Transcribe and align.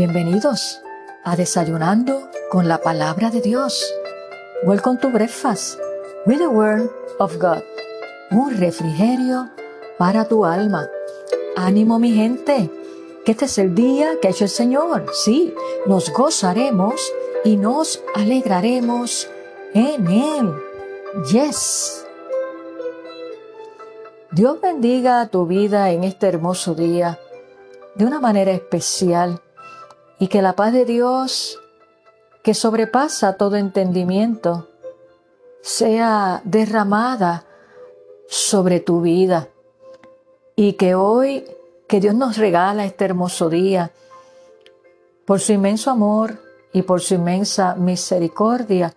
Bienvenidos 0.00 0.80
a 1.24 1.36
Desayunando 1.36 2.30
con 2.50 2.68
la 2.68 2.78
Palabra 2.78 3.28
de 3.28 3.42
Dios. 3.42 3.94
Welcome 4.64 4.98
to 5.00 5.10
Breakfast 5.10 5.78
with 6.24 6.38
the 6.38 6.46
Word 6.46 6.88
of 7.18 7.36
God. 7.36 7.62
Un 8.30 8.56
refrigerio 8.56 9.50
para 9.98 10.26
tu 10.26 10.46
alma. 10.46 10.88
Ánimo 11.54 11.98
mi 11.98 12.12
gente, 12.12 12.70
que 13.26 13.32
este 13.32 13.44
es 13.44 13.58
el 13.58 13.74
día 13.74 14.18
que 14.22 14.28
ha 14.28 14.30
hecho 14.30 14.44
el 14.44 14.50
Señor. 14.50 15.04
Sí, 15.12 15.54
nos 15.84 16.10
gozaremos 16.14 17.12
y 17.44 17.58
nos 17.58 18.02
alegraremos 18.14 19.28
en 19.74 20.06
Él. 20.06 20.54
Yes. 21.30 22.06
Dios 24.30 24.58
bendiga 24.62 25.26
tu 25.26 25.44
vida 25.44 25.90
en 25.90 26.04
este 26.04 26.26
hermoso 26.26 26.74
día 26.74 27.18
de 27.96 28.06
una 28.06 28.18
manera 28.18 28.52
especial 28.52 29.42
y 30.20 30.28
que 30.28 30.42
la 30.42 30.52
paz 30.52 30.72
de 30.72 30.84
Dios, 30.84 31.58
que 32.44 32.52
sobrepasa 32.54 33.38
todo 33.38 33.56
entendimiento, 33.56 34.68
sea 35.62 36.42
derramada 36.44 37.46
sobre 38.28 38.80
tu 38.80 39.00
vida. 39.00 39.48
Y 40.54 40.74
que 40.74 40.94
hoy 40.94 41.44
que 41.88 42.00
Dios 42.00 42.14
nos 42.14 42.36
regala 42.36 42.84
este 42.84 43.06
hermoso 43.06 43.48
día, 43.48 43.92
por 45.24 45.40
su 45.40 45.52
inmenso 45.52 45.90
amor 45.90 46.38
y 46.72 46.82
por 46.82 47.00
su 47.00 47.14
inmensa 47.14 47.74
misericordia, 47.74 48.94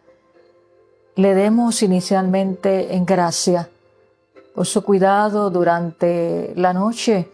le 1.16 1.36
demos 1.36 1.82
inicialmente 1.84 2.96
en 2.96 3.06
gracia 3.06 3.70
por 4.54 4.66
su 4.66 4.84
cuidado 4.84 5.50
durante 5.50 6.54
la 6.58 6.74
noche 6.74 7.30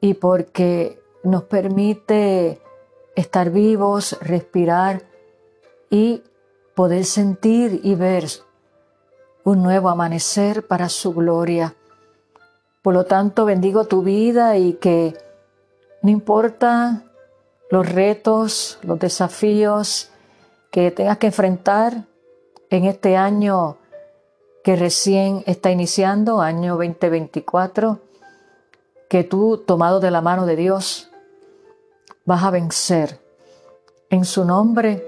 y 0.00 0.14
porque 0.14 1.02
nos 1.24 1.42
permite 1.44 2.61
estar 3.14 3.50
vivos, 3.50 4.18
respirar 4.20 5.02
y 5.90 6.22
poder 6.74 7.04
sentir 7.04 7.80
y 7.82 7.94
ver 7.94 8.26
un 9.44 9.62
nuevo 9.62 9.88
amanecer 9.88 10.66
para 10.66 10.88
su 10.88 11.12
gloria. 11.12 11.74
Por 12.82 12.94
lo 12.94 13.04
tanto, 13.04 13.44
bendigo 13.44 13.84
tu 13.84 14.02
vida 14.02 14.56
y 14.56 14.74
que 14.74 15.16
no 16.02 16.10
importa 16.10 17.04
los 17.70 17.88
retos, 17.88 18.78
los 18.82 18.98
desafíos 18.98 20.10
que 20.70 20.90
tengas 20.90 21.18
que 21.18 21.28
enfrentar 21.28 22.06
en 22.70 22.84
este 22.86 23.16
año 23.16 23.76
que 24.64 24.76
recién 24.76 25.42
está 25.46 25.70
iniciando, 25.70 26.40
año 26.40 26.76
2024, 26.76 28.00
que 29.08 29.24
tú, 29.24 29.58
tomado 29.58 30.00
de 30.00 30.10
la 30.10 30.20
mano 30.20 30.46
de 30.46 30.56
Dios, 30.56 31.11
vas 32.24 32.42
a 32.44 32.50
vencer 32.50 33.20
en 34.10 34.24
su 34.24 34.44
nombre 34.44 35.02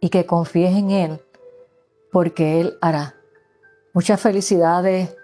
y 0.00 0.08
que 0.08 0.26
confíes 0.26 0.74
en 0.76 0.90
Él, 0.90 1.24
porque 2.10 2.60
Él 2.60 2.78
hará. 2.80 3.14
Muchas 3.92 4.20
felicidades 4.20 5.16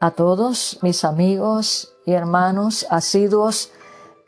a 0.00 0.12
todos 0.12 0.78
mis 0.82 1.04
amigos 1.04 1.94
y 2.06 2.12
hermanos 2.12 2.86
asiduos 2.90 3.72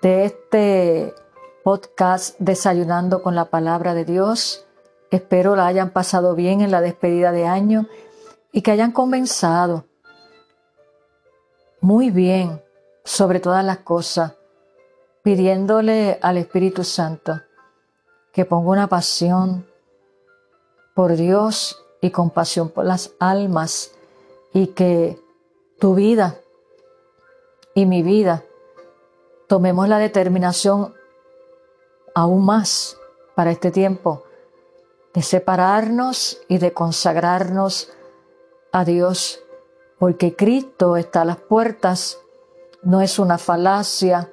de 0.02 0.24
este 0.24 1.14
podcast 1.62 2.36
Desayunando 2.38 3.22
con 3.22 3.34
la 3.34 3.46
Palabra 3.46 3.94
de 3.94 4.04
Dios. 4.04 4.64
Espero 5.10 5.56
la 5.56 5.66
hayan 5.66 5.90
pasado 5.90 6.34
bien 6.34 6.60
en 6.60 6.70
la 6.70 6.80
despedida 6.80 7.32
de 7.32 7.46
año 7.46 7.86
y 8.52 8.62
que 8.62 8.70
hayan 8.70 8.92
comenzado 8.92 9.84
muy 11.80 12.10
bien 12.10 12.62
sobre 13.04 13.38
todas 13.38 13.64
las 13.64 13.78
cosas 13.78 14.35
pidiéndole 15.26 16.20
al 16.22 16.36
Espíritu 16.36 16.84
Santo 16.84 17.40
que 18.32 18.44
ponga 18.44 18.70
una 18.70 18.86
pasión 18.86 19.66
por 20.94 21.16
Dios 21.16 21.82
y 22.00 22.12
compasión 22.12 22.68
por 22.68 22.84
las 22.84 23.10
almas 23.18 23.90
y 24.52 24.68
que 24.68 25.20
tu 25.80 25.96
vida 25.96 26.36
y 27.74 27.86
mi 27.86 28.04
vida 28.04 28.44
tomemos 29.48 29.88
la 29.88 29.98
determinación 29.98 30.94
aún 32.14 32.44
más 32.44 32.96
para 33.34 33.50
este 33.50 33.72
tiempo 33.72 34.22
de 35.12 35.22
separarnos 35.22 36.40
y 36.46 36.58
de 36.58 36.72
consagrarnos 36.72 37.90
a 38.70 38.84
Dios, 38.84 39.40
porque 39.98 40.36
Cristo 40.36 40.96
está 40.96 41.22
a 41.22 41.24
las 41.24 41.38
puertas, 41.38 42.20
no 42.84 43.00
es 43.00 43.18
una 43.18 43.38
falacia, 43.38 44.30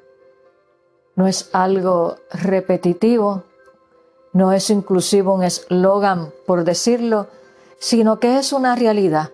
no 1.15 1.27
es 1.27 1.49
algo 1.53 2.17
repetitivo, 2.31 3.43
no 4.33 4.51
es 4.51 4.69
inclusive 4.69 5.29
un 5.29 5.43
eslogan 5.43 6.31
por 6.45 6.63
decirlo, 6.63 7.27
sino 7.77 8.19
que 8.19 8.37
es 8.39 8.53
una 8.53 8.75
realidad 8.75 9.29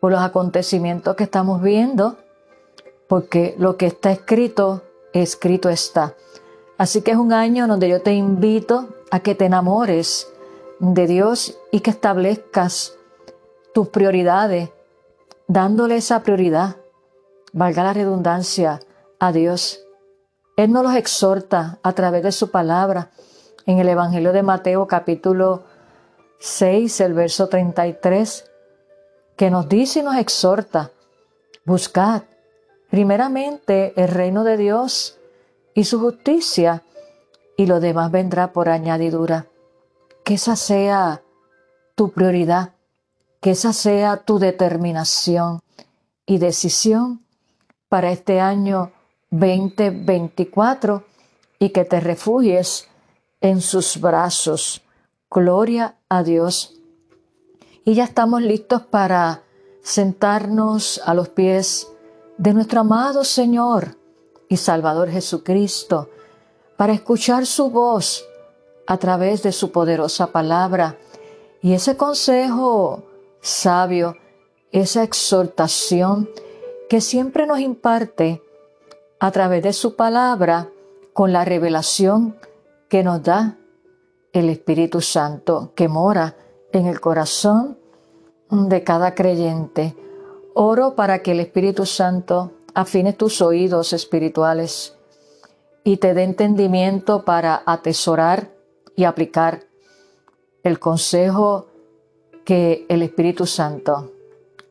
por 0.00 0.12
los 0.12 0.20
acontecimientos 0.20 1.16
que 1.16 1.24
estamos 1.24 1.60
viendo, 1.60 2.16
porque 3.08 3.54
lo 3.58 3.76
que 3.76 3.86
está 3.86 4.12
escrito, 4.12 4.82
escrito 5.12 5.68
está. 5.68 6.14
Así 6.78 7.02
que 7.02 7.12
es 7.12 7.16
un 7.16 7.32
año 7.32 7.66
donde 7.66 7.88
yo 7.88 8.02
te 8.02 8.12
invito 8.12 8.88
a 9.10 9.20
que 9.20 9.34
te 9.34 9.46
enamores 9.46 10.28
de 10.78 11.06
Dios 11.06 11.58
y 11.72 11.80
que 11.80 11.90
establezcas 11.90 12.94
tus 13.72 13.88
prioridades, 13.88 14.70
dándole 15.48 15.96
esa 15.96 16.22
prioridad, 16.22 16.76
valga 17.52 17.82
la 17.82 17.92
redundancia, 17.94 18.80
a 19.18 19.32
Dios 19.32 19.85
él 20.56 20.72
nos 20.72 20.82
los 20.82 20.94
exhorta 20.94 21.78
a 21.82 21.92
través 21.92 22.22
de 22.22 22.32
su 22.32 22.50
palabra 22.50 23.10
en 23.66 23.78
el 23.78 23.88
Evangelio 23.88 24.32
de 24.32 24.42
Mateo 24.42 24.86
capítulo 24.86 25.64
6, 26.38 27.00
el 27.00 27.12
verso 27.12 27.48
33, 27.48 28.50
que 29.36 29.50
nos 29.50 29.68
dice 29.68 30.00
y 30.00 30.02
nos 30.02 30.16
exhorta, 30.16 30.92
buscad 31.66 32.22
primeramente 32.88 33.92
el 34.00 34.08
reino 34.08 34.44
de 34.44 34.56
Dios 34.56 35.18
y 35.74 35.84
su 35.84 36.00
justicia, 36.00 36.82
y 37.58 37.66
lo 37.66 37.80
demás 37.80 38.10
vendrá 38.10 38.52
por 38.52 38.68
añadidura. 38.68 39.46
Que 40.24 40.34
esa 40.34 40.56
sea 40.56 41.22
tu 41.94 42.12
prioridad, 42.12 42.74
que 43.40 43.50
esa 43.50 43.72
sea 43.72 44.18
tu 44.18 44.38
determinación 44.38 45.60
y 46.24 46.38
decisión 46.38 47.24
para 47.88 48.10
este 48.10 48.40
año 48.40 48.92
2024 49.30 51.04
y 51.58 51.70
que 51.70 51.84
te 51.84 52.00
refugies 52.00 52.88
en 53.40 53.60
sus 53.60 54.00
brazos. 54.00 54.82
Gloria 55.30 55.96
a 56.08 56.22
Dios. 56.22 56.80
Y 57.84 57.94
ya 57.94 58.04
estamos 58.04 58.42
listos 58.42 58.82
para 58.82 59.42
sentarnos 59.82 61.00
a 61.04 61.14
los 61.14 61.28
pies 61.28 61.88
de 62.38 62.52
nuestro 62.52 62.80
amado 62.80 63.24
Señor 63.24 63.96
y 64.48 64.56
Salvador 64.56 65.10
Jesucristo, 65.10 66.10
para 66.76 66.92
escuchar 66.92 67.46
su 67.46 67.70
voz 67.70 68.24
a 68.86 68.96
través 68.98 69.42
de 69.42 69.52
su 69.52 69.72
poderosa 69.72 70.28
palabra 70.28 70.98
y 71.62 71.72
ese 71.72 71.96
consejo 71.96 73.04
sabio, 73.40 74.16
esa 74.70 75.02
exhortación 75.02 76.28
que 76.88 77.00
siempre 77.00 77.46
nos 77.46 77.60
imparte 77.60 78.42
a 79.18 79.30
través 79.30 79.62
de 79.62 79.72
su 79.72 79.96
palabra 79.96 80.70
con 81.12 81.32
la 81.32 81.44
revelación 81.44 82.36
que 82.88 83.02
nos 83.02 83.22
da 83.22 83.56
el 84.32 84.50
Espíritu 84.50 85.00
Santo 85.00 85.72
que 85.74 85.88
mora 85.88 86.36
en 86.72 86.86
el 86.86 87.00
corazón 87.00 87.78
de 88.50 88.84
cada 88.84 89.14
creyente. 89.14 89.96
Oro 90.54 90.94
para 90.94 91.22
que 91.22 91.32
el 91.32 91.40
Espíritu 91.40 91.86
Santo 91.86 92.52
afine 92.74 93.12
tus 93.12 93.40
oídos 93.40 93.92
espirituales 93.92 94.96
y 95.84 95.96
te 95.96 96.14
dé 96.14 96.24
entendimiento 96.24 97.24
para 97.24 97.62
atesorar 97.64 98.50
y 98.94 99.04
aplicar 99.04 99.64
el 100.62 100.78
consejo 100.78 101.66
que 102.44 102.84
el 102.88 103.02
Espíritu 103.02 103.46
Santo 103.46 104.12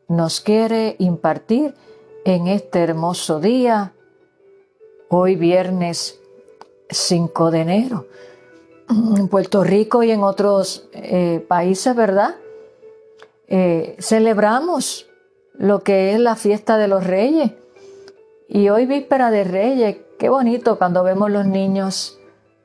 nos 0.08 0.40
quiere 0.40 0.94
impartir 0.98 1.74
en 2.24 2.46
este 2.46 2.80
hermoso 2.80 3.40
día 3.40 3.94
hoy 5.08 5.36
viernes 5.36 6.20
5 6.90 7.50
de 7.50 7.60
enero. 7.60 8.06
En 8.88 9.28
Puerto 9.28 9.64
Rico 9.64 10.02
y 10.02 10.10
en 10.10 10.22
otros 10.22 10.88
eh, 10.92 11.44
países, 11.48 11.94
¿verdad? 11.96 12.36
Eh, 13.48 13.96
celebramos 13.98 15.08
lo 15.54 15.80
que 15.80 16.12
es 16.12 16.20
la 16.20 16.36
fiesta 16.36 16.78
de 16.78 16.88
los 16.88 17.04
reyes. 17.04 17.52
Y 18.48 18.68
hoy 18.68 18.86
víspera 18.86 19.30
de 19.30 19.44
reyes, 19.44 19.96
qué 20.18 20.28
bonito 20.28 20.78
cuando 20.78 21.02
vemos 21.02 21.30
los 21.30 21.46
niños 21.46 22.20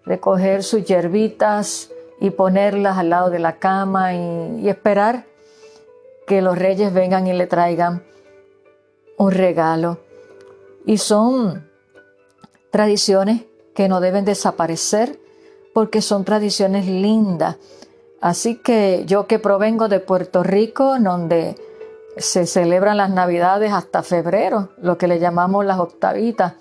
recoger 0.05 0.63
sus 0.63 0.83
yerbitas 0.85 1.91
y 2.19 2.29
ponerlas 2.29 2.97
al 2.97 3.09
lado 3.09 3.29
de 3.31 3.39
la 3.39 3.57
cama 3.57 4.13
y 4.13 4.69
esperar 4.69 5.25
que 6.27 6.41
los 6.41 6.57
reyes 6.57 6.93
vengan 6.93 7.25
y 7.25 7.33
le 7.33 7.47
traigan 7.47 8.03
un 9.17 9.31
regalo. 9.31 9.99
Y 10.85 10.97
son 10.97 11.70
tradiciones 12.71 13.43
que 13.75 13.87
no 13.87 13.99
deben 13.99 14.25
desaparecer 14.25 15.19
porque 15.73 16.01
son 16.01 16.25
tradiciones 16.25 16.87
lindas. 16.87 17.57
Así 18.19 18.55
que 18.55 19.03
yo 19.05 19.27
que 19.27 19.39
provengo 19.39 19.87
de 19.87 19.99
Puerto 19.99 20.43
Rico, 20.43 20.97
donde 20.99 21.55
se 22.17 22.45
celebran 22.45 22.97
las 22.97 23.09
navidades 23.09 23.71
hasta 23.71 24.03
febrero, 24.03 24.69
lo 24.81 24.97
que 24.97 25.07
le 25.07 25.19
llamamos 25.19 25.65
las 25.65 25.79
octavitas, 25.79 26.53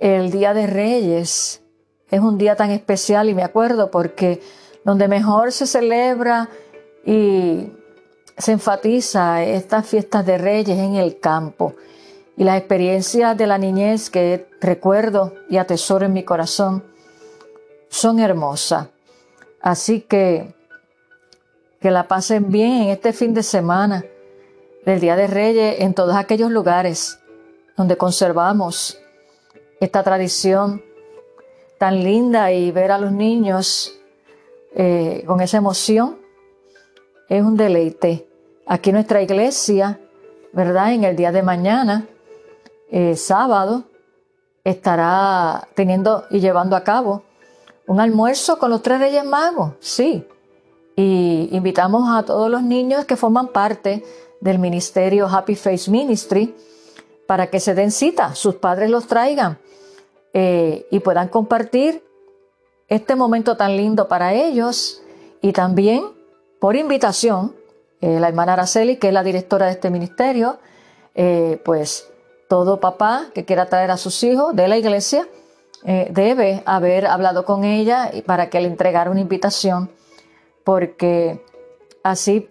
el 0.00 0.30
Día 0.30 0.54
de 0.54 0.66
Reyes 0.66 1.62
es 2.10 2.20
un 2.20 2.38
día 2.38 2.56
tan 2.56 2.70
especial 2.70 3.28
y 3.28 3.34
me 3.34 3.44
acuerdo 3.44 3.90
porque 3.90 4.40
donde 4.84 5.08
mejor 5.08 5.52
se 5.52 5.66
celebra 5.66 6.48
y 7.04 7.70
se 8.36 8.52
enfatiza 8.52 9.44
estas 9.44 9.86
fiestas 9.86 10.24
de 10.24 10.38
Reyes 10.38 10.78
en 10.78 10.94
el 10.96 11.20
campo 11.20 11.74
y 12.40 12.44
las 12.44 12.56
experiencias 12.56 13.36
de 13.36 13.46
la 13.46 13.58
niñez 13.58 14.08
que 14.08 14.48
recuerdo 14.62 15.34
y 15.50 15.58
atesoro 15.58 16.06
en 16.06 16.14
mi 16.14 16.24
corazón 16.24 16.82
son 17.90 18.18
hermosas. 18.18 18.88
Así 19.60 20.00
que 20.00 20.54
que 21.82 21.90
la 21.90 22.08
pasen 22.08 22.50
bien 22.50 22.84
en 22.84 22.88
este 22.88 23.12
fin 23.12 23.34
de 23.34 23.42
semana 23.42 24.06
del 24.86 25.00
Día 25.00 25.16
de 25.16 25.26
Reyes 25.26 25.80
en 25.80 25.92
todos 25.92 26.16
aquellos 26.16 26.50
lugares 26.50 27.18
donde 27.76 27.98
conservamos 27.98 28.98
esta 29.78 30.02
tradición 30.02 30.82
tan 31.76 32.02
linda 32.02 32.52
y 32.52 32.70
ver 32.70 32.90
a 32.90 32.96
los 32.96 33.12
niños 33.12 34.00
eh, 34.74 35.24
con 35.26 35.42
esa 35.42 35.58
emoción 35.58 36.16
es 37.28 37.42
un 37.42 37.58
deleite. 37.58 38.26
Aquí 38.66 38.92
nuestra 38.92 39.20
iglesia, 39.20 40.00
¿verdad? 40.54 40.94
En 40.94 41.04
el 41.04 41.16
día 41.16 41.32
de 41.32 41.42
mañana, 41.42 42.06
eh, 42.90 43.14
sábado, 43.14 43.84
estará 44.64 45.68
teniendo 45.74 46.24
y 46.30 46.40
llevando 46.40 46.74
a 46.74 46.82
cabo 46.82 47.22
un 47.86 48.00
almuerzo 48.00 48.58
con 48.58 48.70
los 48.70 48.82
tres 48.82 48.98
reyes 48.98 49.24
magos, 49.24 49.74
sí. 49.80 50.26
Y 50.96 51.48
invitamos 51.52 52.08
a 52.10 52.24
todos 52.24 52.50
los 52.50 52.62
niños 52.62 53.04
que 53.04 53.16
forman 53.16 53.48
parte 53.48 54.04
del 54.40 54.58
ministerio 54.58 55.28
Happy 55.28 55.54
Face 55.54 55.90
Ministry 55.90 56.54
para 57.26 57.48
que 57.48 57.60
se 57.60 57.74
den 57.74 57.92
cita, 57.92 58.34
sus 58.34 58.56
padres 58.56 58.90
los 58.90 59.06
traigan 59.06 59.58
eh, 60.34 60.86
y 60.90 60.98
puedan 60.98 61.28
compartir 61.28 62.04
este 62.88 63.14
momento 63.14 63.56
tan 63.56 63.76
lindo 63.76 64.08
para 64.08 64.34
ellos 64.34 65.00
y 65.40 65.52
también 65.52 66.04
por 66.58 66.74
invitación, 66.74 67.54
eh, 68.00 68.18
la 68.18 68.28
hermana 68.28 68.54
Araceli, 68.54 68.96
que 68.96 69.08
es 69.08 69.14
la 69.14 69.22
directora 69.22 69.66
de 69.66 69.72
este 69.72 69.90
ministerio, 69.90 70.58
pues 71.64 72.09
todo 72.50 72.80
papá 72.80 73.26
que 73.32 73.44
quiera 73.44 73.66
traer 73.66 73.92
a 73.92 73.96
sus 73.96 74.24
hijos 74.24 74.56
de 74.56 74.66
la 74.66 74.76
iglesia 74.76 75.28
debe 75.84 76.64
haber 76.66 77.06
hablado 77.06 77.44
con 77.44 77.62
ella 77.62 78.10
para 78.26 78.50
que 78.50 78.60
le 78.60 78.66
entregara 78.66 79.08
una 79.08 79.20
invitación, 79.20 79.88
porque 80.64 81.44
así 82.02 82.48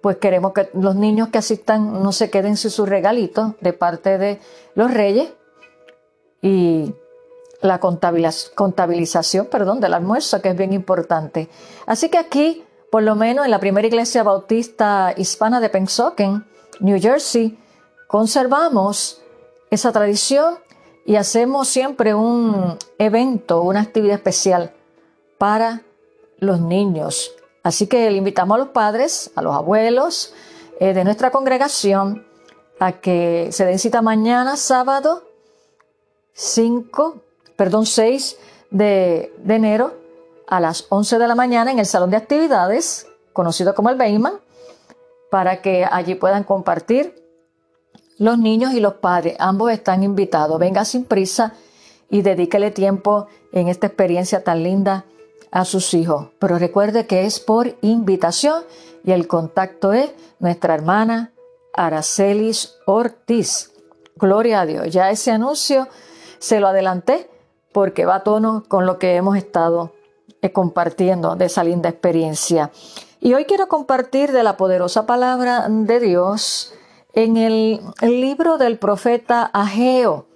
pues 0.00 0.18
queremos 0.18 0.52
que 0.52 0.70
los 0.74 0.94
niños 0.94 1.30
que 1.30 1.38
asistan 1.38 2.00
no 2.00 2.12
se 2.12 2.30
queden 2.30 2.56
sin 2.56 2.70
sus 2.70 2.88
regalitos 2.88 3.54
de 3.60 3.72
parte 3.72 4.18
de 4.18 4.40
los 4.76 4.94
reyes 4.94 5.32
y 6.40 6.94
la 7.60 7.80
contabilización 7.80 9.46
perdón, 9.46 9.80
del 9.80 9.94
almuerzo, 9.94 10.40
que 10.40 10.50
es 10.50 10.56
bien 10.56 10.72
importante. 10.72 11.48
Así 11.86 12.08
que 12.08 12.18
aquí, 12.18 12.64
por 12.92 13.02
lo 13.02 13.16
menos 13.16 13.46
en 13.46 13.50
la 13.50 13.58
primera 13.58 13.88
iglesia 13.88 14.22
bautista 14.22 15.12
hispana 15.16 15.58
de 15.58 15.70
Pensoken, 15.70 16.46
New 16.78 17.00
Jersey, 17.00 17.58
conservamos 18.06 19.20
esa 19.70 19.92
tradición 19.92 20.58
y 21.04 21.16
hacemos 21.16 21.68
siempre 21.68 22.14
un 22.14 22.76
evento, 22.98 23.62
una 23.62 23.80
actividad 23.80 24.16
especial 24.16 24.72
para 25.38 25.82
los 26.38 26.60
niños. 26.60 27.32
Así 27.62 27.86
que 27.86 28.10
le 28.10 28.16
invitamos 28.16 28.54
a 28.56 28.58
los 28.58 28.68
padres, 28.68 29.30
a 29.34 29.42
los 29.42 29.54
abuelos 29.54 30.34
eh, 30.78 30.94
de 30.94 31.04
nuestra 31.04 31.30
congregación 31.30 32.26
a 32.78 32.92
que 32.92 33.48
se 33.52 33.66
den 33.66 33.78
cita 33.78 34.02
mañana, 34.02 34.56
sábado 34.56 35.22
5, 36.32 37.16
perdón, 37.56 37.84
6 37.84 38.38
de, 38.70 39.34
enero 39.46 39.94
a 40.46 40.60
las 40.60 40.86
11 40.88 41.18
de 41.18 41.28
la 41.28 41.34
mañana 41.34 41.70
en 41.70 41.78
el 41.78 41.86
salón 41.86 42.10
de 42.10 42.16
actividades, 42.16 43.06
conocido 43.32 43.74
como 43.74 43.90
el 43.90 43.96
Beyman, 43.96 44.40
para 45.30 45.60
que 45.60 45.86
allí 45.90 46.14
puedan 46.14 46.44
compartir 46.44 47.14
los 48.20 48.38
niños 48.38 48.74
y 48.74 48.80
los 48.80 48.94
padres. 48.94 49.34
Ambos 49.38 49.72
están 49.72 50.02
invitados. 50.02 50.58
Venga 50.58 50.84
sin 50.84 51.04
prisa 51.04 51.54
y 52.10 52.20
dedíquele 52.20 52.70
tiempo 52.70 53.28
en 53.50 53.68
esta 53.68 53.86
experiencia 53.86 54.44
tan 54.44 54.62
linda 54.62 55.06
a 55.50 55.64
sus 55.64 55.94
hijos. 55.94 56.28
Pero 56.38 56.58
recuerde 56.58 57.06
que 57.06 57.24
es 57.24 57.40
por 57.40 57.78
invitación 57.80 58.62
y 59.04 59.12
el 59.12 59.26
contacto 59.26 59.94
es 59.94 60.12
nuestra 60.38 60.74
hermana 60.74 61.32
Aracelis 61.72 62.76
Ortiz. 62.84 63.72
Gloria 64.16 64.60
a 64.60 64.66
Dios. 64.66 64.90
Ya 64.90 65.10
ese 65.10 65.30
anuncio 65.30 65.88
se 66.38 66.60
lo 66.60 66.68
adelanté 66.68 67.30
porque 67.72 68.04
va 68.04 68.16
a 68.16 68.22
tono 68.22 68.64
con 68.68 68.84
lo 68.84 68.98
que 68.98 69.16
hemos 69.16 69.38
estado 69.38 69.94
eh, 70.42 70.52
compartiendo 70.52 71.36
de 71.36 71.46
esa 71.46 71.64
linda 71.64 71.88
experiencia. 71.88 72.70
Y 73.18 73.32
hoy 73.32 73.46
quiero 73.46 73.68
compartir 73.68 74.30
de 74.30 74.42
la 74.42 74.58
poderosa 74.58 75.06
palabra 75.06 75.66
de 75.70 76.00
Dios 76.00 76.74
en 77.12 77.36
el, 77.36 77.80
libro 78.00 78.58
del 78.58 78.78
profeta 78.78 79.42
Ageo. 79.52 80.26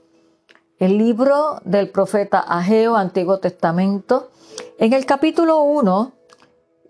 El 0.79 0.99
libro 0.99 1.61
del 1.65 1.91
profeta 1.91 2.41
Ageo, 2.41 2.97
Antiguo 2.97 3.39
Testamento, 3.39 4.31
en 4.79 4.93
el 4.93 5.07
capítulo 5.07 5.63
1, 5.63 6.13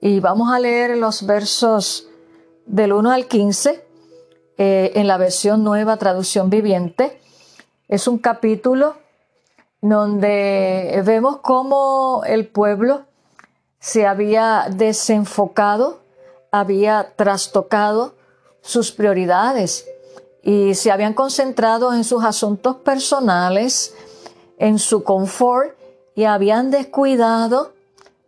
y 0.00 0.20
vamos 0.20 0.52
a 0.52 0.58
leer 0.58 0.96
los 0.96 1.26
versos 1.26 2.08
del 2.66 2.92
1 2.92 3.10
al 3.10 3.26
15, 3.26 3.84
eh, 4.56 4.92
en 4.94 5.06
la 5.06 5.18
versión 5.18 5.64
nueva 5.64 5.96
traducción 5.96 6.48
viviente, 6.48 7.20
es 7.88 8.08
un 8.08 8.18
capítulo 8.18 8.96
donde 9.82 11.02
vemos 11.04 11.38
cómo 11.38 12.22
el 12.26 12.46
pueblo 12.48 13.02
se 13.78 14.06
había 14.06 14.66
desenfocado, 14.70 16.00
había 16.50 17.12
trastocado 17.16 18.14
sus 18.64 18.92
prioridades 18.92 19.86
y 20.42 20.74
se 20.74 20.90
habían 20.90 21.14
concentrado 21.14 21.92
en 21.92 22.02
sus 22.02 22.24
asuntos 22.24 22.76
personales, 22.76 23.94
en 24.58 24.78
su 24.78 25.04
confort 25.04 25.76
y 26.14 26.24
habían 26.24 26.70
descuidado 26.70 27.74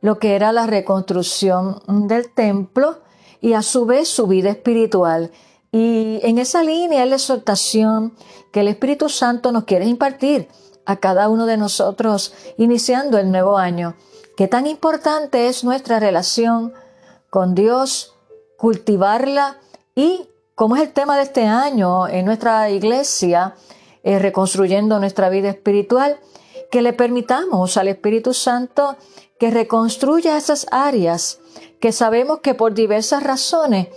lo 0.00 0.18
que 0.18 0.36
era 0.36 0.52
la 0.52 0.66
reconstrucción 0.66 1.80
del 1.86 2.32
templo 2.32 2.98
y 3.40 3.54
a 3.54 3.62
su 3.62 3.86
vez 3.86 4.08
su 4.08 4.26
vida 4.26 4.50
espiritual. 4.50 5.30
Y 5.72 6.20
en 6.22 6.38
esa 6.38 6.62
línea 6.62 7.02
es 7.02 7.10
la 7.10 7.16
exhortación 7.16 8.14
que 8.52 8.60
el 8.60 8.68
Espíritu 8.68 9.08
Santo 9.08 9.52
nos 9.52 9.64
quiere 9.64 9.86
impartir 9.86 10.48
a 10.84 10.96
cada 10.96 11.28
uno 11.28 11.46
de 11.46 11.56
nosotros 11.56 12.34
iniciando 12.58 13.18
el 13.18 13.30
nuevo 13.30 13.56
año. 13.56 13.96
Qué 14.36 14.48
tan 14.48 14.66
importante 14.66 15.48
es 15.48 15.64
nuestra 15.64 15.98
relación 15.98 16.74
con 17.30 17.54
Dios, 17.54 18.14
cultivarla 18.56 19.58
y, 19.96 20.28
como 20.54 20.76
es 20.76 20.82
el 20.82 20.92
tema 20.92 21.16
de 21.16 21.24
este 21.24 21.46
año 21.46 22.06
en 22.06 22.26
nuestra 22.26 22.70
iglesia, 22.70 23.56
eh, 24.04 24.20
reconstruyendo 24.20 25.00
nuestra 25.00 25.30
vida 25.30 25.48
espiritual, 25.48 26.20
que 26.70 26.82
le 26.82 26.92
permitamos 26.92 27.76
al 27.76 27.88
Espíritu 27.88 28.34
Santo 28.34 28.96
que 29.38 29.50
reconstruya 29.50 30.36
esas 30.36 30.66
áreas 30.70 31.40
que 31.80 31.92
sabemos 31.92 32.40
que 32.40 32.54
por 32.54 32.74
diversas 32.74 33.22
razones 33.22 33.88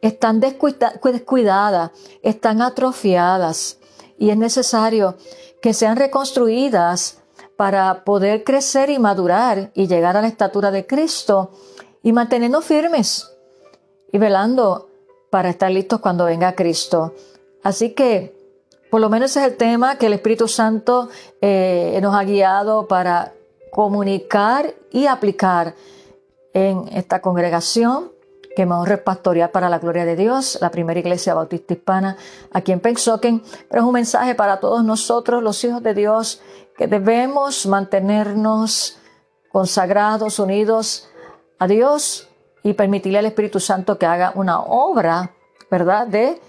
están 0.00 0.40
descuidadas, 0.40 1.90
están 2.22 2.62
atrofiadas 2.62 3.78
y 4.18 4.30
es 4.30 4.36
necesario 4.36 5.16
que 5.60 5.74
sean 5.74 5.96
reconstruidas 5.96 7.18
para 7.56 8.04
poder 8.04 8.44
crecer 8.44 8.90
y 8.90 8.98
madurar 8.98 9.70
y 9.74 9.86
llegar 9.86 10.16
a 10.16 10.22
la 10.22 10.28
estatura 10.28 10.70
de 10.70 10.86
Cristo 10.86 11.52
y 12.02 12.12
mantenernos 12.12 12.64
firmes 12.64 13.30
y 14.12 14.18
velando 14.18 14.89
para 15.30 15.50
estar 15.50 15.70
listos 15.70 16.00
cuando 16.00 16.24
venga 16.26 16.54
Cristo. 16.54 17.14
Así 17.62 17.90
que 17.90 18.40
por 18.90 19.00
lo 19.00 19.08
menos 19.08 19.30
ese 19.30 19.40
es 19.40 19.52
el 19.52 19.56
tema 19.56 19.96
que 19.96 20.06
el 20.06 20.14
Espíritu 20.14 20.48
Santo 20.48 21.08
eh, 21.40 21.98
nos 22.02 22.14
ha 22.14 22.24
guiado 22.24 22.88
para 22.88 23.32
comunicar 23.70 24.74
y 24.90 25.06
aplicar 25.06 25.76
en 26.52 26.88
esta 26.92 27.22
congregación 27.22 28.10
que 28.56 28.66
me 28.66 28.74
honra 28.74 29.04
pastorear 29.04 29.52
para 29.52 29.68
la 29.68 29.78
gloria 29.78 30.04
de 30.04 30.16
Dios, 30.16 30.58
la 30.60 30.72
primera 30.72 30.98
iglesia 30.98 31.34
bautista 31.34 31.72
hispana 31.72 32.16
aquí 32.50 32.72
en 32.72 32.80
Pensoken, 32.80 33.42
pero 33.68 33.82
es 33.82 33.86
un 33.86 33.94
mensaje 33.94 34.34
para 34.34 34.58
todos 34.58 34.84
nosotros, 34.84 35.40
los 35.40 35.62
hijos 35.62 35.84
de 35.84 35.94
Dios, 35.94 36.40
que 36.76 36.88
debemos 36.88 37.66
mantenernos 37.66 38.98
consagrados, 39.52 40.40
unidos 40.40 41.08
a 41.60 41.68
Dios 41.68 42.29
y 42.62 42.74
permitirle 42.74 43.18
al 43.18 43.26
Espíritu 43.26 43.60
Santo 43.60 43.98
que 43.98 44.06
haga 44.06 44.32
una 44.34 44.60
obra, 44.60 45.32
¿verdad?, 45.70 46.06
de 46.06 46.40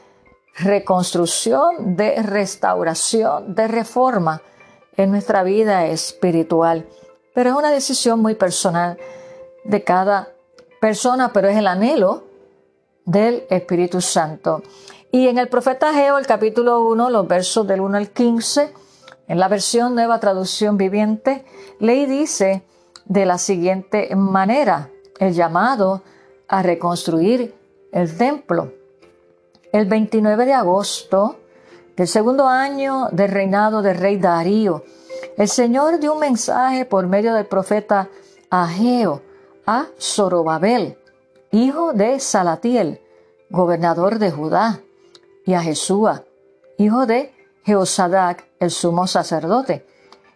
reconstrucción, 0.56 1.96
de 1.96 2.22
restauración, 2.22 3.56
de 3.56 3.68
reforma 3.68 4.42
en 4.98 5.12
nuestra 5.12 5.44
vida 5.44 5.86
espiritual. 5.88 6.86
Pero 7.34 7.52
es 7.52 7.56
una 7.56 7.72
decisión 7.72 8.20
muy 8.20 8.36
personal 8.36 8.98
de 9.64 9.84
cada 9.84 10.30
persona, 10.82 11.32
pero 11.32 11.48
es 11.48 11.58
el 11.58 11.68
anhelo 11.68 12.26
del 13.06 13.46
Espíritu 13.50 14.02
Santo. 14.02 14.64
Y 15.12 15.28
en 15.28 15.38
el 15.38 15.48
profeta 15.48 15.94
Geo, 15.94 16.18
el 16.18 16.26
capítulo 16.26 16.86
1, 16.86 17.10
los 17.10 17.28
versos 17.28 17.68
del 17.68 17.82
1 17.82 17.98
al 17.98 18.10
15, 18.10 18.74
en 19.28 19.40
la 19.40 19.48
versión 19.48 19.96
nueva 19.96 20.20
traducción 20.20 20.78
viviente, 20.78 21.46
ley 21.80 22.06
dice 22.06 22.64
de 23.06 23.26
la 23.26 23.38
siguiente 23.38 24.14
manera, 24.16 24.90
el 25.22 25.36
llamado 25.36 26.02
a 26.48 26.64
reconstruir 26.64 27.54
el 27.92 28.18
templo. 28.18 28.74
El 29.72 29.86
29 29.86 30.46
de 30.48 30.54
agosto 30.54 31.38
del 31.96 32.08
segundo 32.08 32.48
año 32.48 33.08
del 33.12 33.30
reinado 33.30 33.84
del 33.84 33.98
rey 33.98 34.18
Darío, 34.18 34.84
el 35.38 35.48
Señor 35.48 36.00
dio 36.00 36.14
un 36.14 36.20
mensaje 36.20 36.86
por 36.86 37.06
medio 37.06 37.36
del 37.36 37.46
profeta 37.46 38.10
Ageo 38.50 39.22
a 39.68 39.86
Zorobabel, 40.00 40.98
hijo 41.52 41.94
de 41.94 42.20
Salatiel, 42.20 43.00
gobernador 43.52 44.18
de 44.18 44.32
Judá, 44.32 44.82
y 45.46 45.54
a 45.54 45.62
Jesúa, 45.62 46.24
hijo 46.80 47.06
de 47.06 47.32
Jeosadac, 47.64 48.48
el 48.60 48.72
sumo 48.72 49.06
sacerdote. 49.06 49.86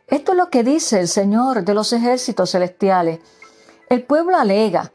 Esto 0.07 0.33
es 0.33 0.37
lo 0.37 0.51
que 0.51 0.63
dice 0.63 0.99
el 0.99 1.07
Señor 1.07 1.63
de 1.63 1.73
los 1.73 1.91
ejércitos 1.91 2.51
celestiales. 2.51 3.19
El 3.89 4.03
pueblo 4.03 4.37
alega, 4.37 4.91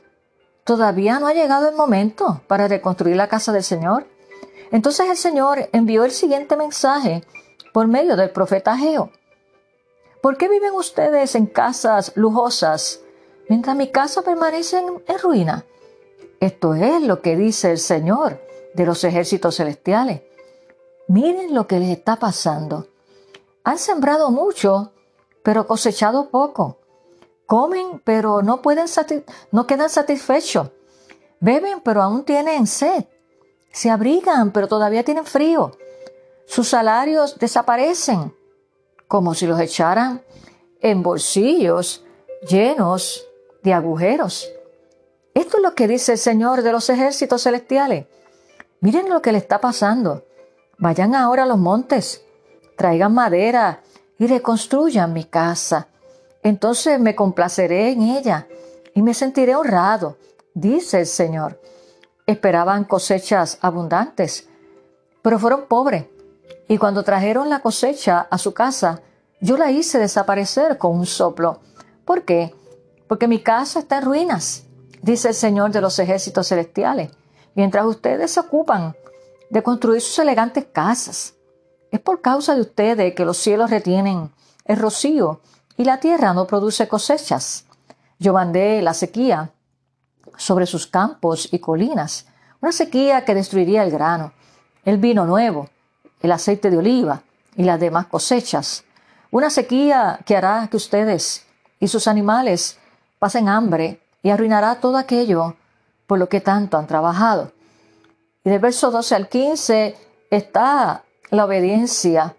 todavía 0.65 1.21
no 1.21 1.29
ha 1.29 1.35
llegado 1.35 1.69
el 1.69 1.77
momento 1.77 2.43
para 2.49 2.67
reconstruir 2.67 3.17
la 3.17 3.29
casa 3.29 3.53
del 3.53 3.63
Señor. 3.63 4.07
Entonces 4.73 5.09
el 5.09 5.17
Señor 5.17 5.69
envió 5.73 6.05
el 6.05 6.11
siguiente 6.11 6.57
mensaje 6.57 7.25
por 7.73 7.87
medio 7.87 8.17
del 8.17 8.31
profeta 8.31 8.77
Geo. 8.77 9.11
¿Por 10.21 10.37
qué 10.37 10.49
viven 10.49 10.75
ustedes 10.75 11.35
en 11.35 11.47
casas 11.47 12.13
lujosas 12.15 13.01
mientras 13.49 13.77
mi 13.77 13.91
casa 13.91 14.23
permanece 14.23 14.79
en, 14.79 15.19
ruina? 15.19 15.65
Esto 16.41 16.75
es 16.75 17.03
lo 17.03 17.23
que 17.23 17.37
dice 17.37 17.71
el 17.71 17.79
Señor 17.79 18.41
de 18.75 18.87
los 18.87 19.03
ejércitos 19.05 19.57
celestiales. 19.57 20.23
Miren 21.09 21.55
lo 21.55 21.67
que 21.67 21.79
les 21.79 21.91
está 21.91 22.17
pasando. 22.17 22.89
Han 23.65 23.79
sembrado 23.79 24.31
mucho, 24.31 24.93
pero 25.43 25.67
cosechado 25.67 26.29
poco. 26.29 26.79
Comen, 27.51 28.01
pero 28.05 28.43
no, 28.43 28.63
pueden 28.63 28.87
no 29.51 29.67
quedan 29.67 29.91
satisfechos. 29.91 30.71
Beben, 31.41 31.81
pero 31.81 32.01
aún 32.01 32.25
tienen 32.25 32.69
sed. 32.69 33.07
Se 33.73 33.91
abrigan, 33.91 34.53
pero 34.53 34.69
todavía 34.69 35.03
tienen 35.03 35.27
frío. 35.27 35.73
Sus 36.47 36.69
salarios 36.69 37.41
desaparecen, 37.41 38.33
como 39.09 39.35
si 39.35 39.49
los 39.49 39.59
echaran 39.59 40.23
en 40.81 41.03
bolsillos 41.03 42.05
llenos 42.49 43.27
de 43.65 43.75
agujeros. 43.75 44.49
Esto 45.35 45.57
es 45.57 45.63
lo 45.65 45.75
que 45.75 45.89
dice 45.89 46.13
el 46.13 46.19
Señor 46.19 46.63
de 46.63 46.71
los 46.71 46.89
ejércitos 46.89 47.43
celestiales. 47.43 48.07
Miren 48.79 49.11
lo 49.11 49.21
que 49.21 49.33
le 49.33 49.39
está 49.39 49.61
pasando. 49.61 50.25
Vayan 50.79 51.17
ahora 51.17 51.43
a 51.43 51.47
los 51.47 51.59
montes, 51.59 52.25
traigan 52.77 53.13
madera 53.13 53.83
y 54.21 54.29
reconstruyan 54.29 55.13
mi 55.13 55.25
casa. 55.25 55.89
Entonces 56.43 56.99
me 56.99 57.15
complaceré 57.15 57.91
en 57.91 58.03
ella 58.03 58.49
y 58.95 59.03
me 59.03 59.15
sentiré 59.15 59.55
honrado, 59.55 60.17
dice 60.55 61.01
el 61.01 61.07
Señor. 61.07 61.61
Esperaban 62.27 62.85
cosechas 62.85 63.59
abundantes, 63.61 64.49
pero 65.23 65.39
fueron 65.39 65.67
pobres. 65.67 66.07
Y 66.69 66.79
cuando 66.79 67.03
trajeron 67.03 67.51
la 67.51 67.61
cosecha 67.61 68.21
a 68.31 68.39
su 68.39 68.55
casa, 68.55 69.03
yo 69.41 69.57
la 69.57 69.71
hice 69.71 69.99
desaparecer 69.99 70.79
con 70.79 70.97
un 70.97 71.07
soplo. 71.07 71.61
¿Por 72.05 72.25
qué? 72.25 72.55
Porque 73.09 73.27
mi 73.27 73.43
casa 73.43 73.81
está 73.81 73.99
en 73.99 74.05
ruinas, 74.05 74.65
dice 75.03 75.29
el 75.29 75.35
Señor 75.35 75.73
de 75.73 75.81
los 75.81 75.99
ejércitos 75.99 76.49
celestiales, 76.49 77.11
mientras 77.55 77.85
ustedes 77.85 78.31
se 78.31 78.41
ocupan 78.41 78.95
de 79.51 79.63
construir 79.63 80.01
sus 80.01 80.19
elegantes 80.21 80.67
casas. 80.73 81.35
Es 81.91 82.01
por 82.01 82.21
causa 82.21 82.55
de 82.55 82.61
ustedes 82.61 83.15
que 83.15 83.25
los 83.25 83.37
cielos 83.37 83.71
retienen 83.71 84.33
el 84.65 84.77
rocío 84.77 85.41
y 85.81 85.85
la 85.85 85.99
tierra 85.99 86.35
no 86.35 86.47
produce 86.47 86.87
cosechas. 86.87 87.65
Yo 88.19 88.35
mandé 88.35 88.83
la 88.83 88.93
sequía 88.93 89.51
sobre 90.37 90.67
sus 90.67 90.87
campos 90.87 91.49
y 91.53 91.59
colinas, 91.59 92.27
una 92.61 92.71
sequía 92.71 93.25
que 93.25 93.35
destruiría 93.35 93.83
el 93.83 93.91
grano, 93.91 94.35
el 94.85 94.99
vino 94.99 95.25
nuevo, 95.25 95.71
el 96.21 96.33
aceite 96.33 96.69
de 96.71 96.77
oliva 96.77 97.23
y 97.57 97.63
las 97.63 97.81
demás 97.81 98.09
cosechas, 98.09 98.85
una 99.31 99.49
sequía 99.49 100.21
que 100.27 100.37
hará 100.37 100.69
que 100.71 100.77
ustedes 100.77 101.47
y 101.79 101.89
sus 101.89 102.07
animales 102.09 102.79
pasen 103.19 103.49
hambre 103.49 104.03
y 104.23 104.29
arruinará 104.29 104.81
todo 104.81 104.99
aquello 104.99 105.57
por 106.07 106.19
lo 106.19 106.29
que 106.29 106.43
tanto 106.43 106.77
han 106.77 106.87
trabajado. 106.87 107.53
Y 108.45 108.51
del 108.51 108.59
verso 108.59 108.91
12 108.91 109.15
al 109.15 109.29
15 109.31 109.97
está 110.31 111.05
la 111.31 111.47
obediencia 111.47 112.37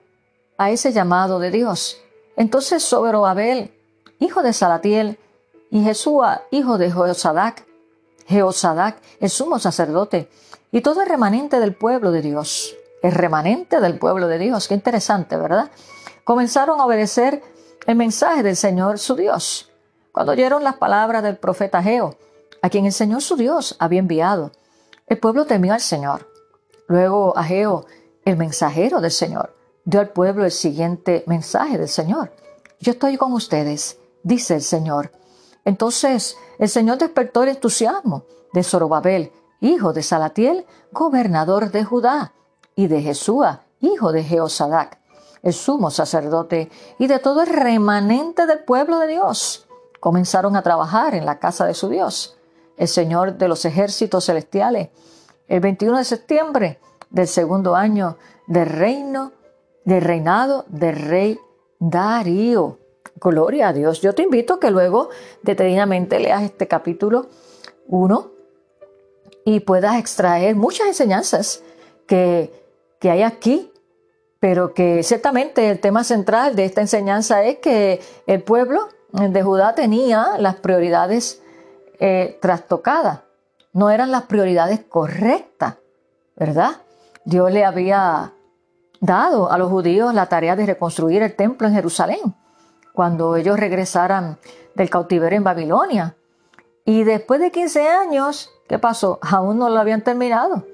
a 0.60 0.70
ese 0.70 0.94
llamado 0.94 1.40
de 1.40 1.50
Dios. 1.50 1.98
Entonces 2.42 2.92
Abel, 2.92 3.72
hijo 4.18 4.42
de 4.42 4.52
Salatiel, 4.52 5.20
y 5.70 5.84
Jesúa, 5.84 6.42
hijo 6.50 6.80
de 6.80 6.92
Jeosadac, 6.92 7.68
Jeosadac, 8.26 8.98
el 9.20 9.30
sumo 9.30 9.60
sacerdote, 9.60 10.28
y 10.72 10.82
todo 10.82 11.04
el 11.04 11.08
remanente 11.08 11.60
del 11.60 11.76
pueblo 11.76 12.12
de 12.12 12.24
Dios, 12.24 12.76
el 13.04 13.12
remanente 13.12 13.80
del 13.80 14.00
pueblo 14.00 14.28
de 14.28 14.40
Dios, 14.40 14.68
qué 14.68 14.74
interesante, 14.74 15.38
¿verdad? 15.38 15.70
Comenzaron 16.24 16.82
a 16.82 16.88
obedecer 16.88 17.44
el 17.86 17.96
mensaje 17.96 18.42
del 18.42 18.56
Señor 18.56 18.98
su 18.98 19.16
Dios. 19.16 19.70
Cuando 20.12 20.32
oyeron 20.32 20.64
las 20.64 20.78
palabras 20.78 21.22
del 21.22 21.38
profeta 21.38 21.84
Geo, 21.84 22.18
a 22.64 22.72
quien 22.72 22.88
el 22.88 22.92
Señor 22.92 23.22
su 23.22 23.36
Dios 23.36 23.76
había 23.78 24.00
enviado, 24.00 24.52
el 25.06 25.20
pueblo 25.20 25.46
temió 25.46 25.76
al 25.76 25.80
Señor. 25.80 26.28
Luego 26.88 27.38
Ageo, 27.38 27.86
el 28.26 28.36
mensajero 28.36 29.00
del 29.00 29.12
Señor, 29.12 29.61
dio 29.86 30.00
al 30.00 30.10
pueblo 30.10 30.46
el 30.46 30.52
siguiente 30.52 31.24
mensaje 31.28 31.78
del 31.78 31.90
Señor. 31.90 32.32
Yo 32.80 32.94
estoy 32.94 33.18
con 33.18 33.34
ustedes, 33.34 33.98
dice 34.24 34.56
el 34.56 34.62
Señor. 34.62 35.12
Entonces 35.66 36.38
el 36.60 36.70
Señor 36.70 36.98
despertó 36.98 37.44
el 37.44 37.50
entusiasmo 37.50 38.24
de 38.54 38.64
Zorobabel, 38.64 39.32
hijo 39.60 39.94
de 39.94 40.04
Salatiel, 40.04 40.66
gobernador 40.92 41.72
de 41.72 41.84
Judá, 41.84 42.34
y 42.76 42.88
de 42.88 43.02
Jesúa, 43.02 43.62
hijo 43.80 44.12
de 44.12 44.24
Jeosadac, 44.24 45.00
el 45.44 45.54
sumo 45.54 45.92
sacerdote, 45.92 46.72
y 46.98 47.08
de 47.08 47.20
todo 47.20 47.44
el 47.44 47.48
remanente 47.48 48.46
del 48.46 48.60
pueblo 48.64 49.00
de 49.00 49.08
Dios. 49.08 49.68
Comenzaron 50.00 50.56
a 50.56 50.64
trabajar 50.64 51.14
en 51.14 51.26
la 51.26 51.40
casa 51.40 51.66
de 51.66 51.74
su 51.74 51.90
Dios 51.90 52.38
el 52.82 52.88
Señor 52.88 53.38
de 53.38 53.48
los 53.48 53.64
ejércitos 53.66 54.26
celestiales, 54.26 54.90
el 55.48 55.60
21 55.60 56.00
de 56.00 56.04
septiembre 56.04 56.80
del 57.12 57.28
segundo 57.28 57.76
año 57.76 58.18
del 58.48 58.68
reino, 58.68 59.34
del 59.84 60.02
reinado 60.02 60.66
del 60.68 60.96
rey 60.96 61.40
Darío. 61.80 62.80
Gloria 63.16 63.70
a 63.70 63.74
Dios. 63.74 64.02
Yo 64.02 64.14
te 64.14 64.24
invito 64.24 64.60
que 64.60 64.72
luego 64.72 65.10
detenidamente 65.44 66.20
leas 66.20 66.44
este 66.44 66.68
capítulo 66.68 67.28
1 67.88 68.32
y 69.46 69.60
puedas 69.62 69.98
extraer 69.98 70.56
muchas 70.56 70.88
enseñanzas 70.88 71.64
que, 72.08 72.52
que 73.00 73.10
hay 73.10 73.24
aquí, 73.24 73.72
pero 74.40 74.74
que 74.74 75.04
ciertamente 75.04 75.70
el 75.70 75.80
tema 75.80 76.04
central 76.04 76.56
de 76.56 76.66
esta 76.66 76.82
enseñanza 76.82 77.44
es 77.44 77.60
que 77.60 78.02
el 78.28 78.44
pueblo 78.44 78.90
de 79.12 79.44
Judá 79.44 79.76
tenía 79.76 80.38
las 80.38 80.56
prioridades 80.56 81.42
eh, 82.00 82.40
trastocada, 82.42 83.26
no 83.74 83.90
eran 83.90 84.12
las 84.12 84.24
prioridades 84.24 84.80
correctas, 84.80 85.76
¿verdad? 86.36 86.82
Dios 87.26 87.52
le 87.52 87.64
había 87.64 88.34
dado 89.02 89.52
a 89.52 89.58
los 89.58 89.70
judíos 89.70 90.14
la 90.14 90.28
tarea 90.28 90.56
de 90.56 90.66
reconstruir 90.66 91.22
el 91.24 91.36
templo 91.36 91.68
en 91.68 91.74
Jerusalén 91.74 92.36
cuando 92.94 93.36
ellos 93.36 93.60
regresaran 93.60 94.38
del 94.76 94.90
cautiverio 94.90 95.38
en 95.38 95.44
Babilonia. 95.44 96.16
Y 96.86 97.04
después 97.04 97.40
de 97.40 97.52
15 97.52 97.88
años, 97.90 98.50
¿qué 98.70 98.80
pasó? 98.80 99.20
Aún 99.22 99.58
no 99.58 99.70
lo 99.70 99.80
habían 99.80 100.04
terminado. 100.04 100.66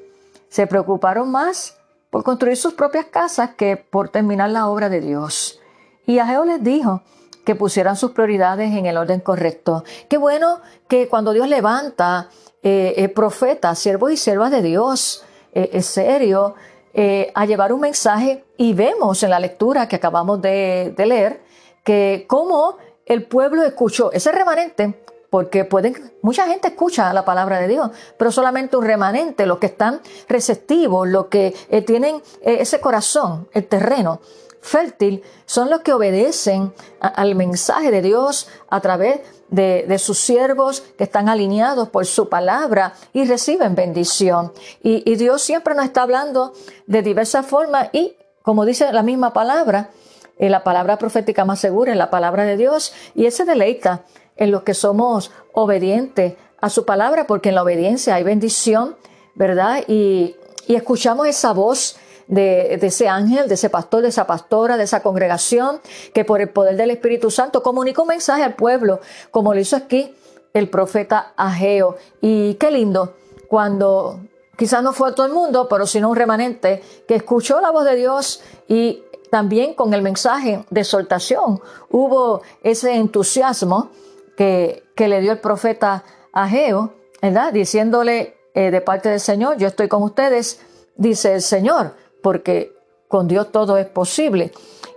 Se 0.50 0.68
preocuparon 0.68 1.32
más 1.32 1.78
por 2.10 2.24
construir 2.24 2.58
sus 2.58 2.74
propias 2.74 3.06
casas 3.06 3.52
que 3.56 3.78
por 3.78 4.10
terminar 4.10 4.50
la 4.50 4.68
obra 4.68 4.90
de 4.90 5.02
Dios. 5.02 5.60
Y 6.06 6.20
Ageo 6.20 6.46
les 6.46 6.64
dijo, 6.64 7.04
que 7.48 7.56
pusieran 7.56 7.96
sus 7.96 8.12
prioridades 8.12 8.74
en 8.74 8.88
el 8.88 8.98
orden 8.98 9.22
correcto. 9.22 9.86
Qué 10.10 10.18
bueno 10.18 10.60
que 10.90 11.08
cuando 11.08 11.32
Dios 11.32 11.48
levanta 11.48 12.28
eh, 12.62 12.94
eh 12.98 13.08
profetas, 13.08 13.80
siervos 13.80 14.12
y 14.12 14.18
siervas 14.18 14.52
de 14.52 14.62
Dios, 14.62 15.24
eh, 15.54 15.70
es 15.72 15.86
serio, 15.86 16.56
eh, 17.00 17.32
a 17.36 17.46
llevar 17.46 17.72
un 17.72 17.82
mensaje 17.82 18.44
y 18.58 18.74
vemos 18.74 19.22
en 19.22 19.30
la 19.30 19.40
lectura 19.40 19.88
que 19.88 19.98
acabamos 19.98 20.42
de, 20.42 20.96
leer 20.98 21.44
que 21.84 22.26
cómo 22.28 22.78
el 23.06 23.24
pueblo 23.28 23.62
escuchó, 23.62 24.12
ese 24.12 24.32
remanente 24.32 25.04
porque 25.30 25.64
pueden, 25.64 26.12
mucha 26.24 26.48
gente 26.48 26.70
escucha 26.70 27.14
la 27.14 27.24
palabra 27.24 27.60
de 27.60 27.68
Dios, 27.68 27.92
pero 28.18 28.32
solamente 28.32 28.78
un 28.78 28.84
remanente, 28.84 29.46
los 29.46 29.60
que 29.60 29.68
están 29.68 30.02
receptivos, 30.28 31.08
los 31.08 31.28
que 31.28 31.54
eh, 31.70 31.84
tienen 31.84 32.16
eh, 32.42 32.58
ese 32.62 32.80
corazón, 32.80 33.48
el 33.54 33.68
terreno 33.68 34.20
fértil, 34.68 35.24
son 35.46 35.70
los 35.70 35.82
que 35.82 35.94
obedecen 35.94 36.74
al 37.00 37.36
mensaje 37.36 37.90
de 37.90 38.02
Dios 38.02 38.48
a 38.70 38.82
través 38.82 39.22
de, 39.50 39.98
sus 39.98 40.20
siervos 40.20 40.82
que 40.98 41.06
están 41.06 41.30
alineados 41.30 41.90
por 41.90 42.06
su 42.06 42.30
palabra 42.30 42.94
y 43.14 43.26
reciben 43.26 43.76
bendición. 43.76 44.52
Y, 44.84 45.16
Dios 45.16 45.42
siempre 45.42 45.74
nos 45.74 45.86
está 45.86 46.04
hablando 46.04 46.54
de 46.86 47.02
diversas 47.02 47.46
formas 47.46 47.90
y, 47.94 48.16
como 48.42 48.66
dice 48.66 48.92
la 48.92 49.04
misma 49.04 49.34
palabra, 49.34 49.90
eh, 50.38 50.50
la 50.50 50.64
palabra 50.64 50.98
profética 50.98 51.46
más 51.46 51.60
segura 51.60 51.92
es 51.92 51.98
la 51.98 52.12
palabra 52.12 52.44
de 52.44 52.58
Dios 52.58 52.94
y 53.16 53.26
ese 53.26 53.46
deleita 53.46 54.04
en 54.36 54.52
los 54.52 54.64
que 54.64 54.74
somos 54.74 55.32
obedientes 55.54 56.36
a 56.60 56.70
su 56.70 56.86
palabra, 56.86 57.26
porque 57.26 57.50
en 57.50 57.56
la 57.56 57.64
obediencia 57.64 58.16
hay 58.16 58.24
bendición, 58.24 58.96
¿verdad? 59.34 59.84
Y, 59.88 60.36
y 60.68 60.76
escuchamos 60.76 61.28
esa 61.28 61.54
voz 61.54 61.98
de, 62.28 62.74
ese 62.82 63.08
ángel, 63.08 63.48
de 63.48 63.56
ese 63.56 63.70
pastor, 63.70 64.02
de 64.02 64.10
esa 64.10 64.28
pastora, 64.28 64.78
de 64.78 64.84
esa 64.84 65.02
congregación, 65.02 65.80
que 66.14 66.26
por 66.26 66.42
el 66.42 66.50
poder 66.50 66.76
del 66.76 66.92
Espíritu 66.92 67.32
Santo 67.32 67.64
comunicó 67.64 68.04
un 68.04 68.10
mensaje 68.10 68.44
al 68.44 68.56
pueblo, 68.56 69.00
como 69.32 69.54
lo 69.54 69.60
hizo 69.60 69.76
aquí 69.76 70.14
el 70.54 70.70
profeta 70.70 71.34
Ageo. 71.38 71.98
Y 72.22 72.56
qué 72.56 72.72
lindo 72.72 73.16
cuando 73.48 74.20
quizás 74.58 74.84
no 74.84 74.94
fue 74.94 75.14
todo 75.14 75.26
el 75.26 75.34
mundo, 75.34 75.68
pero 75.70 75.86
sino 75.86 76.10
un 76.10 76.16
remanente 76.16 76.84
que 77.08 77.16
escuchó 77.16 77.62
la 77.62 77.72
voz 77.72 77.86
de 77.86 77.96
Dios 77.96 78.42
y 78.68 79.04
también 79.30 79.74
con 79.74 79.94
el 79.94 80.02
mensaje 80.02 80.64
de 80.70 80.82
exhortación 80.82 81.62
hubo 81.92 82.42
ese 82.64 82.96
entusiasmo 82.96 83.92
que, 84.38 84.84
que 84.96 85.08
le 85.08 85.20
dio 85.20 85.34
el 85.34 85.40
profeta 85.40 86.04
Ageo, 86.32 86.94
¿verdad? 87.22 87.52
Diciéndole 87.52 88.38
eh, 88.54 88.72
de 88.72 88.82
parte 88.82 89.10
del 89.10 89.20
Señor, 89.20 89.58
yo 89.58 89.68
estoy 89.68 89.88
con 89.88 90.04
ustedes, 90.04 90.62
dice 90.96 91.34
el 91.36 91.42
Señor 91.42 91.94
porque 92.28 92.76
con 93.08 93.30
Dios 93.30 93.54
todo 93.54 93.78
es 93.78 93.88
posible. 93.88 94.52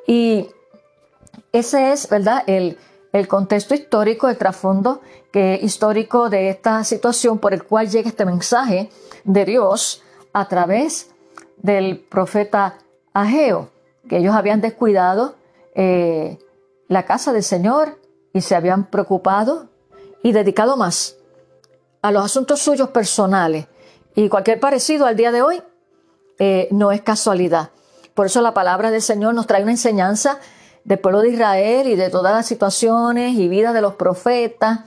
Y 0.04 0.48
ese 1.52 1.92
es, 1.92 2.08
¿verdad?, 2.08 2.42
el, 2.48 2.76
contexto 3.28 3.72
histórico, 3.72 4.28
el 4.28 4.36
trasfondo 4.36 5.00
que, 5.32 5.56
histórico 5.62 6.28
de 6.28 6.50
esta 6.50 6.82
situación 6.82 7.38
por 7.38 7.54
el 7.54 7.62
cual 7.62 7.88
llega 7.88 8.08
este 8.08 8.24
mensaje 8.24 8.90
de 9.22 9.44
Dios 9.44 10.02
a 10.32 10.48
través 10.48 11.12
del 11.58 12.00
profeta 12.00 12.78
Ageo, 13.12 13.70
que 14.08 14.16
ellos 14.16 14.34
habían 14.34 14.60
descuidado 14.60 15.36
eh, 15.76 16.36
la 16.88 17.04
casa 17.04 17.32
del 17.32 17.44
Señor 17.44 18.00
y 18.32 18.40
se 18.40 18.56
habían 18.56 18.86
preocupado 18.86 19.68
y 20.24 20.32
dedicado 20.32 20.76
más 20.76 21.14
a 22.02 22.10
los 22.10 22.24
asuntos 22.24 22.58
suyos 22.58 22.88
personales. 22.88 23.68
Y 24.16 24.28
cualquier 24.28 24.58
parecido 24.58 25.06
al 25.06 25.14
día 25.14 25.30
de 25.30 25.42
hoy 25.42 25.62
eh, 26.40 26.68
no 26.70 26.90
es 26.90 27.02
casualidad. 27.02 27.68
Por 28.14 28.24
eso 28.24 28.40
la 28.40 28.54
palabra 28.54 28.90
del 28.90 29.02
Señor 29.02 29.34
nos 29.34 29.46
trae 29.46 29.62
una 29.62 29.72
enseñanza 29.72 30.38
del 30.84 30.98
pueblo 30.98 31.20
de 31.20 31.28
Israel 31.28 31.86
y 31.86 31.96
de 31.96 32.08
todas 32.08 32.34
las 32.34 32.46
situaciones 32.46 33.34
y 33.34 33.46
vidas 33.46 33.74
de 33.74 33.82
los 33.82 33.96
profetas, 33.96 34.80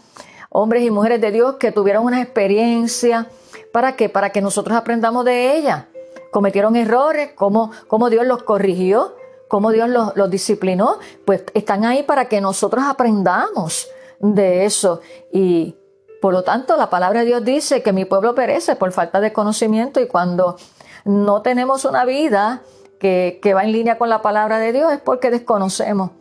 hombres 0.50 0.84
y 0.84 0.90
mujeres 0.90 1.22
de 1.22 1.30
Dios 1.30 1.58
que 1.60 1.72
tuvieron 1.72 2.06
una 2.06 2.24
experiencia. 2.24 3.28
¿Para 3.72 3.96
qué? 3.96 4.10
Para 4.10 4.32
que 4.32 4.42
nosotros 4.42 4.76
aprendamos 4.76 5.26
de 5.26 5.56
ella. 5.56 5.90
Cometieron 6.32 6.76
errores, 6.76 7.34
cómo, 7.36 7.72
cómo 7.88 8.10
Dios 8.10 8.26
los 8.26 8.42
corrigió, 8.42 9.16
cómo 9.48 9.72
Dios 9.72 9.88
los, 9.90 10.16
los 10.16 10.32
disciplinó. 10.32 10.98
Pues 11.24 11.44
están 11.54 11.86
ahí 11.86 12.02
para 12.02 12.26
que 12.26 12.42
nosotros 12.42 12.84
aprendamos 12.84 13.88
de 14.20 14.66
eso. 14.66 15.02
Y 15.32 15.76
por 16.20 16.34
lo 16.34 16.42
tanto, 16.42 16.78
la 16.78 16.90
palabra 16.90 17.20
de 17.20 17.28
Dios 17.28 17.46
dice 17.46 17.84
que 17.84 17.94
mi 17.94 18.06
pueblo 18.06 18.34
perece 18.34 18.76
por 18.76 18.92
falta 18.92 19.20
de 19.20 19.32
conocimiento 19.32 20.00
y 20.00 20.08
cuando 20.08 20.58
no 21.06 21.42
tenemos 21.42 21.86
una 21.86 22.06
vida 22.06 22.62
que, 23.00 23.54
va 23.54 23.64
en 23.64 23.74
línea 23.74 23.98
con 23.98 24.10
la 24.10 24.22
palabra 24.22 24.60
de 24.60 24.72
Dios 24.72 24.94
es 24.94 25.00
porque 25.02 25.30
desconocemos. 25.30 26.12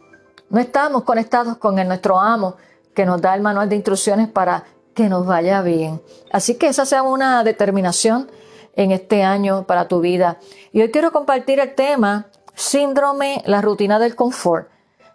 No 0.50 0.60
estamos 0.60 1.04
conectados 1.04 1.56
con 1.56 1.78
el, 1.78 1.86
nuestro 1.86 2.18
amo 2.18 2.56
que 2.92 3.06
nos 3.06 3.22
da 3.22 3.34
el 3.34 3.40
manual 3.40 3.68
de 3.68 3.76
instrucciones 3.76 4.28
para 4.28 4.64
que 4.92 5.08
nos 5.08 5.24
vaya 5.24 5.62
bien. 5.62 6.02
Así 6.32 6.56
que 6.56 6.66
esa 6.66 6.84
sea 6.84 7.04
una 7.04 7.44
determinación 7.44 8.28
en 8.74 8.90
este 8.90 9.22
año 9.22 9.64
para 9.64 9.86
tu 9.86 10.00
vida. 10.00 10.38
Y 10.72 10.82
hoy 10.82 10.90
quiero 10.90 11.12
compartir 11.12 11.60
el 11.60 11.74
tema 11.74 12.26
síndrome, 12.54 13.42
la 13.46 13.60
rutina 13.62 13.98
del 13.98 14.16
confort. 14.16 14.68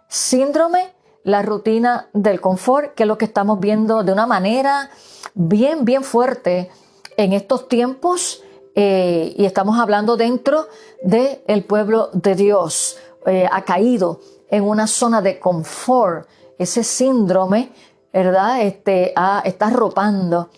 Síndrome, 0.08 0.94
la 1.22 1.42
rutina 1.42 2.08
del 2.14 2.40
confort, 2.40 2.94
que 2.94 3.02
es 3.02 3.06
lo 3.06 3.18
que 3.18 3.26
estamos 3.26 3.60
viendo 3.60 4.02
de 4.04 4.12
una 4.12 4.26
manera 4.26 4.90
bien, 5.34 5.84
bien 5.84 6.02
fuerte 6.02 6.70
en 7.18 7.34
estos 7.34 7.68
tiempos 7.68 8.42
y 8.80 9.44
estamos 9.44 9.76
hablando 9.80 10.16
dentro 10.16 10.68
del 11.02 11.64
pueblo 11.64 12.10
de 12.12 12.36
Dios, 12.36 12.96
eh, 13.26 13.44
ha 13.50 13.62
caído 13.64 14.20
en 14.48 14.62
una 14.62 14.86
zona 14.86 15.20
de 15.20 15.40
confort, 15.40 16.28
ese 16.58 16.84
síndrome, 16.84 17.72
¿verdad? 18.12 18.62
Este, 18.62 19.14
está 19.44 19.66
arropando 19.66 20.50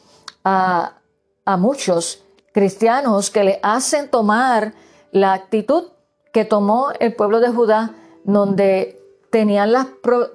a, 0.45 0.99
a 1.47 1.57
muchos 1.57 2.23
cristianos 2.53 3.31
que 3.31 3.43
le 3.43 3.61
hacen 3.63 4.11
tomar 4.11 4.75
la 5.13 5.33
actitud 5.33 5.85
que 6.33 6.45
tomó 6.45 6.91
el 7.01 7.15
pueblo 7.15 7.41
de 7.41 7.49
Judá, 7.49 7.95
donde 8.25 9.01
tenían 9.31 9.73
las 9.73 9.87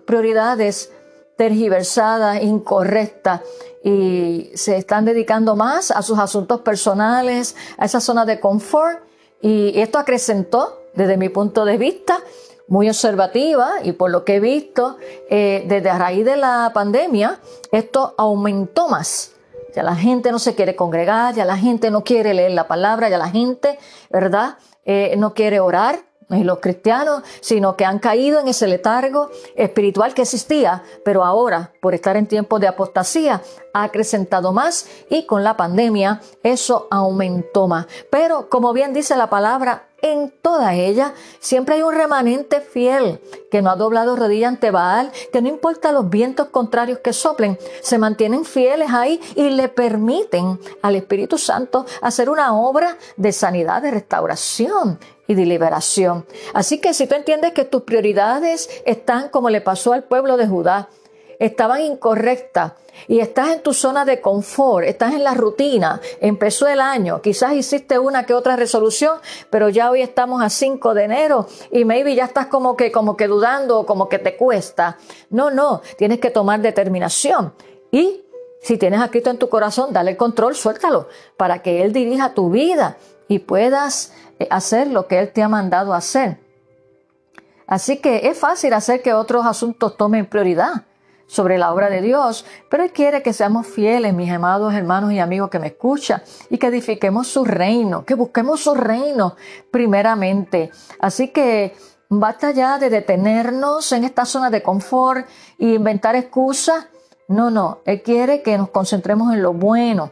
prioridades 0.05 0.91
tergiversadas, 1.37 2.41
incorrectas, 2.41 3.41
y 3.85 4.49
se 4.55 4.77
están 4.77 5.05
dedicando 5.05 5.55
más 5.55 5.91
a 5.91 6.01
sus 6.01 6.17
asuntos 6.17 6.61
personales, 6.61 7.55
a 7.77 7.85
esa 7.85 8.01
zona 8.01 8.25
de 8.25 8.39
confort 8.39 9.03
y 9.43 9.79
esto 9.79 9.99
acrecentó 9.99 10.81
desde 10.95 11.17
mi 11.17 11.29
punto 11.29 11.65
de 11.65 11.77
vista 11.77 12.17
muy 12.67 12.89
observativa 12.89 13.73
y 13.83 13.91
por 13.91 14.09
lo 14.09 14.25
que 14.25 14.37
he 14.37 14.39
visto 14.39 14.97
eh, 15.29 15.65
desde 15.67 15.91
a 15.91 15.99
raíz 15.99 16.25
de 16.25 16.35
la 16.35 16.71
pandemia 16.73 17.39
esto 17.71 18.15
aumentó 18.17 18.87
más. 18.87 19.33
Ya 19.75 19.83
la 19.83 19.95
gente 19.95 20.31
no 20.31 20.39
se 20.39 20.55
quiere 20.55 20.75
congregar, 20.75 21.35
ya 21.35 21.45
la 21.45 21.57
gente 21.57 21.91
no 21.91 22.03
quiere 22.03 22.33
leer 22.33 22.53
la 22.53 22.67
palabra, 22.67 23.09
ya 23.09 23.19
la 23.19 23.29
gente, 23.29 23.77
¿verdad? 24.09 24.57
Eh, 24.83 25.13
no 25.17 25.35
quiere 25.35 25.59
orar, 25.59 26.04
y 26.29 26.43
los 26.43 26.59
cristianos, 26.59 27.23
sino 27.41 27.75
que 27.75 27.85
han 27.85 27.99
caído 27.99 28.39
en 28.39 28.47
ese 28.47 28.67
letargo 28.67 29.29
espiritual 29.55 30.13
que 30.13 30.23
existía, 30.23 30.83
pero 31.03 31.23
ahora, 31.23 31.71
por 31.81 31.93
estar 31.93 32.17
en 32.17 32.27
tiempos 32.27 32.59
de 32.59 32.67
apostasía, 32.67 33.41
ha 33.73 33.83
acrecentado 33.83 34.51
más 34.51 34.87
y 35.09 35.25
con 35.25 35.43
la 35.43 35.57
pandemia 35.57 36.21
eso 36.43 36.87
aumentó 36.89 37.67
más. 37.67 37.87
Pero 38.09 38.49
como 38.49 38.73
bien 38.73 38.93
dice 38.93 39.15
la 39.15 39.29
palabra, 39.29 39.89
en 40.05 40.31
toda 40.41 40.75
ella 40.75 41.13
siempre 41.39 41.75
hay 41.75 41.81
un 41.81 41.93
remanente 41.93 42.61
fiel 42.61 43.19
que 43.49 43.63
no 43.63 43.71
ha 43.71 43.75
doblado 43.75 44.15
rodilla 44.15 44.47
ante 44.47 44.69
Baal, 44.69 45.11
que 45.33 45.41
no 45.41 45.49
importa 45.49 45.91
los 45.91 46.09
vientos 46.09 46.49
contrarios 46.49 46.99
que 46.99 47.11
soplen, 47.11 47.57
se 47.81 47.97
mantienen 47.97 48.45
fieles 48.45 48.91
ahí 48.91 49.19
y 49.35 49.49
le 49.49 49.67
permiten 49.67 50.59
al 50.83 50.95
Espíritu 50.95 51.39
Santo 51.39 51.87
hacer 52.01 52.29
una 52.29 52.55
obra 52.55 52.97
de 53.17 53.31
sanidad, 53.31 53.81
de 53.81 53.91
restauración 53.91 54.99
y 55.27 55.33
de 55.33 55.45
liberación. 55.47 56.25
Así 56.53 56.79
que 56.79 56.93
si 56.93 57.07
tú 57.07 57.15
entiendes 57.15 57.53
que 57.53 57.65
tus 57.65 57.81
prioridades 57.81 58.69
están 58.85 59.29
como 59.29 59.49
le 59.49 59.61
pasó 59.61 59.93
al 59.93 60.03
pueblo 60.03 60.37
de 60.37 60.45
Judá, 60.45 60.89
estaban 61.39 61.81
incorrectas 61.81 62.73
y 63.07 63.19
estás 63.19 63.49
en 63.49 63.61
tu 63.61 63.73
zona 63.73 64.05
de 64.05 64.21
confort, 64.21 64.85
estás 64.85 65.13
en 65.13 65.23
la 65.23 65.33
rutina, 65.33 66.01
empezó 66.21 66.67
el 66.67 66.79
año, 66.79 67.21
quizás 67.21 67.53
hiciste 67.53 67.99
una 67.99 68.25
que 68.25 68.33
otra 68.33 68.55
resolución, 68.55 69.19
pero 69.49 69.69
ya 69.69 69.91
hoy 69.91 70.01
estamos 70.01 70.41
a 70.41 70.49
5 70.49 70.93
de 70.93 71.03
enero 71.03 71.47
y 71.71 71.85
maybe 71.85 72.15
ya 72.15 72.25
estás 72.25 72.47
como 72.47 72.75
que, 72.75 72.91
como 72.91 73.17
que 73.17 73.27
dudando 73.27 73.85
como 73.85 74.09
que 74.09 74.19
te 74.19 74.35
cuesta. 74.35 74.97
No, 75.29 75.51
no, 75.51 75.81
tienes 75.97 76.19
que 76.19 76.29
tomar 76.29 76.61
determinación 76.61 77.53
y 77.91 78.21
si 78.61 78.77
tienes 78.77 79.01
a 79.01 79.09
Cristo 79.09 79.29
en 79.29 79.37
tu 79.37 79.49
corazón, 79.49 79.93
dale 79.93 80.11
el 80.11 80.17
control, 80.17 80.55
suéltalo, 80.55 81.07
para 81.37 81.61
que 81.61 81.83
Él 81.83 81.93
dirija 81.93 82.33
tu 82.33 82.49
vida 82.49 82.97
y 83.27 83.39
puedas 83.39 84.13
eh, 84.39 84.47
hacer 84.49 84.87
lo 84.87 85.07
que 85.07 85.19
Él 85.19 85.31
te 85.31 85.43
ha 85.43 85.49
mandado 85.49 85.93
hacer. 85.93 86.39
Así 87.67 87.97
que 87.97 88.27
es 88.27 88.37
fácil 88.37 88.73
hacer 88.73 89.01
que 89.01 89.13
otros 89.13 89.45
asuntos 89.45 89.97
tomen 89.97 90.25
prioridad 90.25 90.85
sobre 91.27 91.57
la 91.57 91.73
obra 91.73 91.89
de 91.89 92.01
Dios, 92.01 92.45
pero 92.69 92.83
Él 92.83 92.91
quiere 92.91 93.21
que 93.21 93.33
seamos 93.33 93.67
fieles, 93.67 94.13
mis 94.13 94.31
amados 94.31 94.73
hermanos 94.73 95.11
y 95.11 95.19
amigos 95.19 95.49
que 95.49 95.59
me 95.59 95.67
escuchan, 95.67 96.21
y 96.49 96.57
que 96.57 96.67
edifiquemos 96.67 97.27
su 97.27 97.45
reino, 97.45 98.05
que 98.05 98.15
busquemos 98.15 98.61
su 98.61 98.75
reino 98.75 99.35
primeramente. 99.71 100.71
Así 100.99 101.29
que 101.29 101.75
basta 102.09 102.51
ya 102.51 102.77
de 102.77 102.89
detenernos 102.89 103.91
en 103.91 104.03
esta 104.03 104.25
zona 104.25 104.49
de 104.49 104.61
confort 104.61 105.27
e 105.57 105.67
inventar 105.73 106.15
excusas. 106.15 106.87
No, 107.27 107.49
no, 107.49 107.79
Él 107.85 108.03
quiere 108.03 108.41
que 108.41 108.57
nos 108.57 108.69
concentremos 108.69 109.33
en 109.33 109.41
lo 109.41 109.53
bueno 109.53 110.11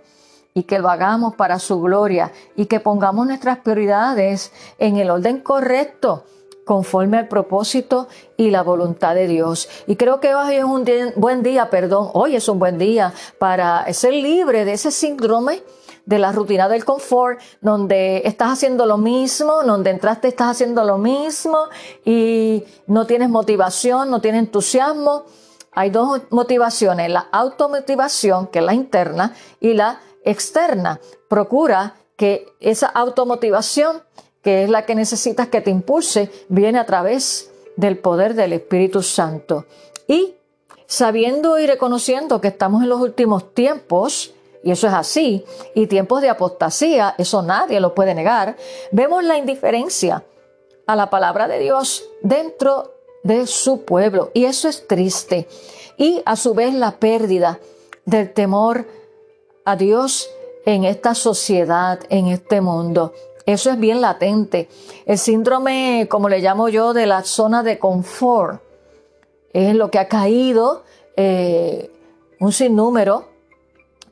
y 0.55 0.63
que 0.63 0.79
lo 0.79 0.89
hagamos 0.89 1.35
para 1.35 1.59
su 1.59 1.79
gloria 1.81 2.31
y 2.55 2.65
que 2.65 2.79
pongamos 2.79 3.27
nuestras 3.27 3.59
prioridades 3.59 4.51
en 4.77 4.97
el 4.97 5.09
orden 5.09 5.39
correcto 5.41 6.25
conforme 6.65 7.17
al 7.17 7.27
propósito 7.27 8.07
y 8.37 8.49
la 8.49 8.63
voluntad 8.63 9.15
de 9.15 9.27
Dios. 9.27 9.69
Y 9.87 9.95
creo 9.95 10.19
que 10.19 10.33
hoy 10.35 10.55
es 10.55 10.63
un 10.63 10.85
buen 11.15 11.43
día, 11.43 11.69
perdón, 11.69 12.09
hoy 12.13 12.35
es 12.35 12.47
un 12.47 12.59
buen 12.59 12.77
día 12.77 13.13
para 13.37 13.91
ser 13.93 14.13
libre 14.13 14.65
de 14.65 14.73
ese 14.73 14.91
síndrome 14.91 15.63
de 16.05 16.19
la 16.19 16.31
rutina 16.31 16.67
del 16.67 16.83
confort, 16.83 17.39
donde 17.61 18.23
estás 18.25 18.51
haciendo 18.53 18.85
lo 18.85 18.97
mismo, 18.97 19.63
donde 19.63 19.89
entraste 19.89 20.27
estás 20.27 20.51
haciendo 20.51 20.83
lo 20.83 20.97
mismo 20.97 21.57
y 22.03 22.63
no 22.87 23.05
tienes 23.07 23.29
motivación, 23.29 24.09
no 24.09 24.19
tienes 24.19 24.39
entusiasmo. 24.39 25.23
Hay 25.71 25.89
dos 25.89 26.21
motivaciones, 26.29 27.09
la 27.09 27.27
automotivación, 27.31 28.47
que 28.47 28.59
es 28.59 28.65
la 28.65 28.73
interna, 28.73 29.33
y 29.59 29.73
la 29.73 30.01
externa. 30.23 30.99
Procura 31.27 31.95
que 32.15 32.45
esa 32.59 32.87
automotivación 32.87 34.03
que 34.43 34.63
es 34.63 34.69
la 34.69 34.85
que 34.85 34.93
necesitas 34.93 35.47
que 35.47 35.61
te 35.61 35.71
impulse, 35.71 36.29
viene 36.49 36.77
a 36.77 36.85
través 36.85 37.51
del 37.75 37.97
poder 37.97 38.35
del 38.35 38.53
Espíritu 38.53 39.01
Santo. 39.01 39.65
Y 40.07 40.35
sabiendo 40.85 41.57
y 41.57 41.65
reconociendo 41.65 42.41
que 42.41 42.49
estamos 42.49 42.83
en 42.83 42.89
los 42.89 42.99
últimos 42.99 43.53
tiempos, 43.53 44.33
y 44.63 44.71
eso 44.71 44.87
es 44.87 44.93
así, 44.93 45.45
y 45.73 45.87
tiempos 45.87 46.21
de 46.21 46.29
apostasía, 46.29 47.15
eso 47.17 47.41
nadie 47.41 47.79
lo 47.79 47.95
puede 47.95 48.13
negar, 48.13 48.57
vemos 48.91 49.23
la 49.23 49.37
indiferencia 49.37 50.23
a 50.85 50.95
la 50.95 51.09
palabra 51.09 51.47
de 51.47 51.59
Dios 51.59 52.05
dentro 52.21 52.93
de 53.23 53.47
su 53.47 53.83
pueblo, 53.83 54.31
y 54.33 54.45
eso 54.45 54.67
es 54.67 54.87
triste. 54.87 55.47
Y 55.97 56.21
a 56.25 56.35
su 56.35 56.53
vez 56.53 56.73
la 56.73 56.91
pérdida 56.99 57.59
del 58.05 58.33
temor 58.33 58.85
a 59.63 59.75
Dios 59.75 60.29
en 60.65 60.83
esta 60.83 61.15
sociedad, 61.15 61.99
en 62.09 62.27
este 62.27 62.61
mundo. 62.61 63.13
Eso 63.45 63.71
es 63.71 63.79
bien 63.79 63.99
latente. 63.99 64.69
El 65.05 65.17
síndrome, 65.17 66.07
como 66.09 66.29
le 66.29 66.39
llamo 66.39 66.69
yo, 66.69 66.93
de 66.93 67.05
la 67.05 67.23
zona 67.23 67.61
de 67.61 67.77
confort, 67.77 68.61
es 69.51 69.75
lo 69.75 69.91
que 69.91 69.99
ha 69.99 70.07
caído 70.07 70.83
eh, 71.17 71.91
un 72.39 72.53
sinnúmero 72.53 73.27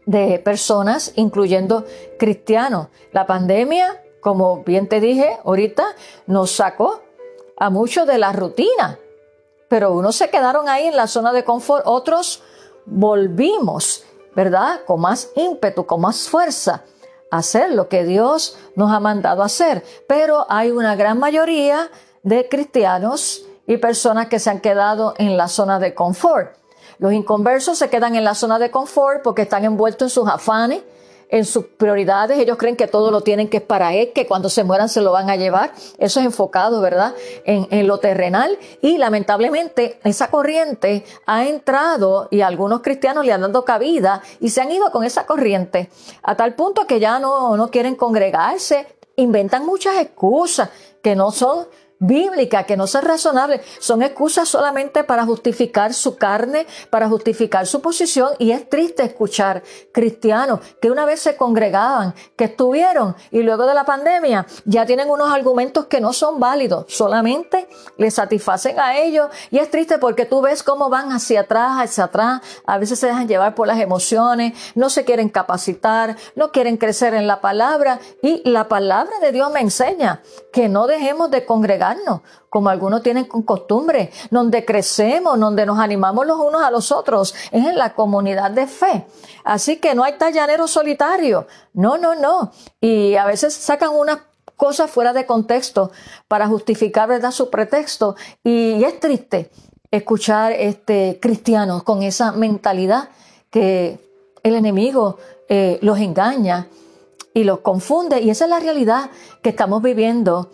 de 0.06 0.40
personas, 0.40 1.14
incluyendo 1.16 1.86
cristianos. 2.20 2.88
La 3.14 3.26
pandemia, 3.26 4.04
como 4.20 4.64
bien 4.64 4.90
te 4.90 5.00
dije 5.00 5.38
ahorita, 5.46 5.86
nos 6.28 6.52
sacó 6.52 7.02
a 7.56 7.70
muchos 7.70 8.06
de 8.08 8.18
la 8.18 8.34
rutina, 8.34 9.00
pero 9.70 9.94
unos 9.94 10.18
se 10.18 10.30
quedaron 10.30 10.68
ahí 10.68 10.88
en 10.88 10.98
la 10.98 11.08
zona 11.08 11.32
de 11.32 11.46
confort, 11.46 11.84
otros 11.86 12.44
volvimos, 12.86 14.04
¿verdad? 14.36 14.82
Con 14.86 15.00
más 15.00 15.30
ímpetu, 15.36 15.86
con 15.86 16.02
más 16.02 16.28
fuerza 16.28 16.84
hacer 17.32 17.72
lo 17.72 17.90
que 17.90 18.04
Dios 18.04 18.58
nos 18.76 18.92
ha 18.92 19.00
mandado 19.00 19.42
hacer. 19.42 19.84
Pero 20.08 20.46
hay 20.50 20.70
una 20.70 20.96
gran 20.96 21.18
mayoría 21.18 21.90
de 22.24 22.48
cristianos 22.48 23.44
y 23.66 23.78
personas 23.78 24.28
que 24.28 24.40
se 24.40 24.50
han 24.50 24.60
quedado 24.60 25.16
en 25.18 25.38
la 25.38 25.48
zona 25.48 25.80
de 25.80 25.96
confort. 25.96 26.56
Los 27.00 27.14
inconversos 27.14 27.80
se 27.80 27.90
quedan 27.90 28.16
en 28.16 28.24
la 28.24 28.36
zona 28.36 28.60
de 28.60 28.70
confort 28.70 29.24
porque 29.24 29.42
están 29.44 29.66
envueltos 29.66 30.08
en 30.08 30.10
sus 30.10 30.30
afanes, 30.30 30.84
en 31.32 31.46
sus 31.46 31.66
prioridades, 31.66 32.38
ellos 32.38 32.58
creen 32.58 32.76
que 32.76 32.88
todo 32.88 33.10
lo 33.10 33.22
tienen 33.22 33.50
que 33.50 33.58
es 33.58 33.64
para 33.64 33.94
él, 33.94 34.12
que 34.14 34.28
cuando 34.28 34.50
se 34.50 34.64
mueran 34.64 34.90
se 34.90 35.02
lo 35.02 35.14
van 35.14 35.30
a 35.30 35.38
llevar. 35.38 35.74
Eso 35.98 36.20
es 36.20 36.26
enfocado, 36.26 36.82
¿verdad? 36.82 37.16
En, 37.46 37.68
en, 37.72 37.88
lo 37.88 37.98
terrenal 38.00 38.60
y 38.82 38.98
lamentablemente 38.98 40.00
esa 40.04 40.30
corriente 40.30 41.06
ha 41.26 41.46
entrado 41.46 42.28
y 42.32 42.42
algunos 42.42 42.82
cristianos 42.82 43.26
le 43.26 43.32
han 43.32 43.42
dado 43.42 43.66
cabida 43.66 44.22
y 44.40 44.50
se 44.50 44.62
han 44.62 44.72
ido 44.72 44.92
con 44.92 45.04
esa 45.04 45.26
corriente 45.26 45.90
a 46.22 46.36
tal 46.36 46.54
punto 46.54 46.86
que 46.86 47.00
ya 47.00 47.20
no, 47.20 47.56
no 47.56 47.72
quieren 47.72 47.96
congregarse, 47.96 48.88
inventan 49.16 49.66
muchas 49.66 49.98
excusas 49.98 50.70
que 51.02 51.16
no 51.16 51.32
son 51.32 51.68
bíblica, 52.02 52.64
que 52.64 52.76
no 52.76 52.88
son 52.88 53.04
razonables, 53.04 53.62
son 53.80 54.02
excusas 54.02 54.50
solamente 54.50 55.04
para 55.04 55.24
justificar 55.24 55.94
su 55.94 56.18
carne, 56.18 56.66
para 56.90 57.08
justificar 57.08 57.68
su 57.68 57.82
posición. 57.82 58.32
Y 58.40 58.52
es 58.52 58.68
triste 58.68 59.04
escuchar 59.04 59.64
cristianos 59.92 60.60
que 60.82 60.92
una 60.92 61.06
vez 61.06 61.22
se 61.22 61.38
congregaban, 61.38 62.14
que 62.36 62.46
estuvieron 62.46 63.16
y 63.30 63.44
luego 63.44 63.66
de 63.66 63.76
la 63.76 63.86
pandemia 63.86 64.48
ya 64.66 64.86
tienen 64.86 65.10
unos 65.10 65.32
argumentos 65.32 65.86
que 65.86 66.02
no 66.02 66.12
son 66.12 66.40
válidos, 66.40 66.86
solamente 66.90 67.70
les 67.98 68.16
satisfacen 68.16 68.80
a 68.80 68.98
ellos. 68.98 69.30
Y 69.52 69.60
es 69.60 69.70
triste 69.70 70.00
porque 70.00 70.26
tú 70.26 70.42
ves 70.42 70.64
cómo 70.64 70.90
van 70.90 71.12
hacia 71.12 71.42
atrás, 71.42 71.74
hacia 71.78 72.06
atrás, 72.06 72.42
a 72.66 72.80
veces 72.80 73.00
se 73.00 73.08
dejan 73.08 73.28
llevar 73.28 73.54
por 73.54 73.68
las 73.68 73.80
emociones, 73.80 74.54
no 74.74 74.90
se 74.90 75.06
quieren 75.06 75.30
capacitar, 75.30 76.18
no 76.36 76.52
quieren 76.52 76.78
crecer 76.78 77.14
en 77.14 77.28
la 77.28 77.42
palabra. 77.42 78.00
Y 78.24 78.42
la 78.50 78.68
palabra 78.68 79.20
de 79.22 79.32
Dios 79.32 79.52
me 79.52 79.62
enseña 79.62 80.24
que 80.52 80.68
no 80.68 80.88
dejemos 80.88 81.30
de 81.30 81.46
congregar 81.46 81.91
como 82.50 82.70
algunos 82.70 83.02
tienen 83.04 83.26
con 83.26 83.44
costumbre, 83.44 84.12
donde 84.30 84.66
crecemos, 84.66 85.40
donde 85.40 85.66
nos 85.66 85.80
animamos 85.80 86.26
los 86.26 86.40
unos 86.40 86.64
a 86.64 86.72
los 86.72 86.92
otros, 86.92 87.34
es 87.52 87.66
en 87.66 87.78
la 87.78 87.94
comunidad 87.94 88.52
de 88.52 88.68
fe. 88.68 89.06
Así 89.44 89.78
que 89.78 89.96
no 89.96 90.04
hay 90.04 90.18
tallanero 90.18 90.68
solitario, 90.68 91.48
no, 91.74 91.98
no, 91.98 92.16
no. 92.16 92.52
Y 92.80 93.16
a 93.16 93.26
veces 93.26 93.54
sacan 93.54 93.92
unas 93.92 94.20
cosas 94.56 94.92
fuera 94.92 95.14
de 95.14 95.26
contexto 95.26 95.92
para 96.28 96.48
justificar, 96.48 97.10
¿verdad?, 97.10 97.32
su 97.32 97.50
pretexto. 97.50 98.16
Y 98.44 98.84
es 98.84 99.00
triste 99.00 99.50
escuchar 99.90 100.52
este, 100.54 101.20
cristianos 101.22 101.84
con 101.84 102.04
esa 102.04 102.32
mentalidad 102.32 103.10
que 103.50 104.00
el 104.44 104.56
enemigo 104.56 105.18
eh, 105.50 105.80
los 105.82 106.00
engaña 106.00 106.68
y 107.34 107.44
los 107.44 107.60
confunde. 107.60 108.22
Y 108.22 108.30
esa 108.30 108.46
es 108.46 108.50
la 108.50 108.60
realidad 108.60 109.10
que 109.42 109.50
estamos 109.50 109.82
viviendo 109.82 110.52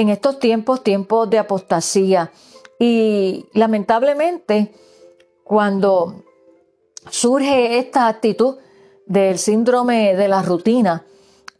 en 0.00 0.10
estos 0.10 0.38
tiempos, 0.38 0.84
tiempos 0.84 1.28
de 1.28 1.40
apostasía. 1.40 2.30
Y 2.78 3.46
lamentablemente, 3.52 4.72
cuando 5.42 6.22
surge 7.10 7.78
esta 7.78 8.06
actitud 8.06 8.58
del 9.06 9.38
síndrome 9.38 10.14
de 10.14 10.28
la 10.28 10.42
rutina, 10.42 11.04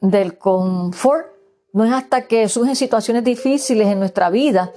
del 0.00 0.38
confort, 0.38 1.26
no 1.72 1.84
es 1.84 1.92
hasta 1.92 2.28
que 2.28 2.48
surgen 2.48 2.76
situaciones 2.76 3.24
difíciles 3.24 3.88
en 3.88 3.98
nuestra 3.98 4.30
vida 4.30 4.72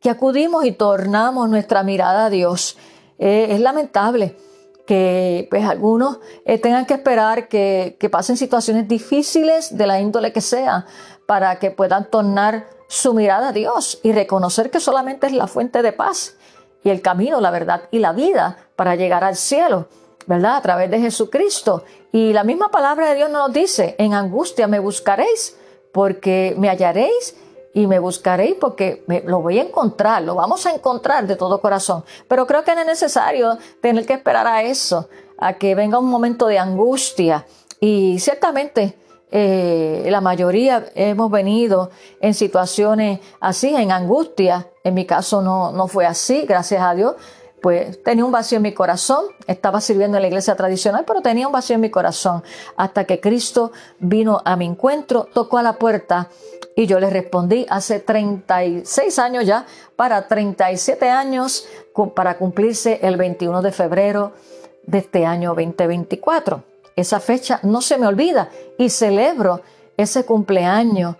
que 0.00 0.08
acudimos 0.08 0.64
y 0.64 0.72
tornamos 0.72 1.50
nuestra 1.50 1.82
mirada 1.82 2.26
a 2.26 2.30
Dios. 2.30 2.78
Eh, 3.18 3.48
es 3.50 3.60
lamentable 3.60 4.36
que 4.86 5.48
pues 5.50 5.64
algunos 5.64 6.18
eh, 6.46 6.58
tengan 6.58 6.86
que 6.86 6.94
esperar 6.94 7.48
que, 7.48 7.98
que 8.00 8.08
pasen 8.08 8.38
situaciones 8.38 8.88
difíciles 8.88 9.76
de 9.76 9.86
la 9.86 10.00
índole 10.00 10.32
que 10.32 10.40
sea 10.40 10.86
para 11.26 11.58
que 11.58 11.70
puedan 11.70 12.08
tornar 12.08 12.75
su 12.88 13.14
mirada 13.14 13.48
a 13.48 13.52
Dios 13.52 14.00
y 14.02 14.12
reconocer 14.12 14.70
que 14.70 14.80
solamente 14.80 15.26
es 15.26 15.32
la 15.32 15.46
fuente 15.46 15.82
de 15.82 15.92
paz 15.92 16.36
y 16.82 16.90
el 16.90 17.02
camino, 17.02 17.40
la 17.40 17.50
verdad 17.50 17.88
y 17.90 17.98
la 17.98 18.12
vida 18.12 18.56
para 18.76 18.94
llegar 18.94 19.24
al 19.24 19.36
cielo, 19.36 19.88
¿verdad? 20.26 20.56
A 20.56 20.62
través 20.62 20.90
de 20.90 21.00
Jesucristo. 21.00 21.84
Y 22.12 22.32
la 22.32 22.44
misma 22.44 22.70
palabra 22.70 23.08
de 23.08 23.16
Dios 23.16 23.30
nos 23.30 23.52
dice, 23.52 23.96
en 23.98 24.14
angustia 24.14 24.66
me 24.66 24.78
buscaréis 24.78 25.56
porque 25.92 26.54
me 26.58 26.68
hallaréis 26.68 27.36
y 27.74 27.86
me 27.86 27.98
buscaréis 27.98 28.54
porque 28.60 29.04
me, 29.06 29.20
lo 29.22 29.42
voy 29.42 29.58
a 29.58 29.62
encontrar, 29.62 30.22
lo 30.22 30.34
vamos 30.34 30.64
a 30.64 30.72
encontrar 30.72 31.26
de 31.26 31.36
todo 31.36 31.60
corazón. 31.60 32.04
Pero 32.28 32.46
creo 32.46 32.64
que 32.64 32.74
no 32.74 32.82
es 32.82 32.86
necesario 32.86 33.58
tener 33.80 34.06
que 34.06 34.14
esperar 34.14 34.46
a 34.46 34.62
eso, 34.62 35.08
a 35.38 35.54
que 35.54 35.74
venga 35.74 35.98
un 35.98 36.08
momento 36.08 36.46
de 36.46 36.58
angustia. 36.58 37.46
Y 37.80 38.18
ciertamente 38.18 38.96
eh, 39.30 40.06
la 40.08 40.20
mayoría 40.20 40.86
hemos 40.94 41.30
venido 41.30 41.90
en 42.20 42.34
situaciones 42.34 43.20
así, 43.40 43.74
en 43.74 43.90
angustia. 43.90 44.68
En 44.84 44.94
mi 44.94 45.04
caso 45.04 45.42
no, 45.42 45.72
no 45.72 45.88
fue 45.88 46.06
así, 46.06 46.42
gracias 46.42 46.82
a 46.82 46.94
Dios. 46.94 47.14
Pues 47.60 48.02
tenía 48.04 48.24
un 48.24 48.30
vacío 48.30 48.56
en 48.56 48.62
mi 48.62 48.72
corazón, 48.72 49.24
estaba 49.46 49.80
sirviendo 49.80 50.18
en 50.18 50.22
la 50.22 50.28
iglesia 50.28 50.54
tradicional, 50.54 51.04
pero 51.06 51.22
tenía 51.22 51.46
un 51.46 51.52
vacío 51.52 51.74
en 51.74 51.80
mi 51.80 51.90
corazón 51.90 52.44
hasta 52.76 53.04
que 53.04 53.18
Cristo 53.18 53.72
vino 53.98 54.40
a 54.44 54.56
mi 54.56 54.66
encuentro, 54.66 55.26
tocó 55.32 55.58
a 55.58 55.62
la 55.62 55.72
puerta 55.72 56.28
y 56.76 56.86
yo 56.86 57.00
le 57.00 57.10
respondí 57.10 57.66
hace 57.68 57.98
36 57.98 59.18
años 59.18 59.46
ya, 59.46 59.66
para 59.96 60.28
37 60.28 61.08
años, 61.08 61.66
para 62.14 62.36
cumplirse 62.36 63.00
el 63.02 63.16
21 63.16 63.62
de 63.62 63.72
febrero 63.72 64.32
de 64.84 64.98
este 64.98 65.24
año 65.24 65.54
2024. 65.54 66.75
Esa 66.96 67.20
fecha 67.20 67.60
no 67.62 67.82
se 67.82 67.98
me 67.98 68.06
olvida 68.06 68.48
y 68.78 68.88
celebro 68.88 69.60
ese 69.96 70.24
cumpleaños 70.24 71.16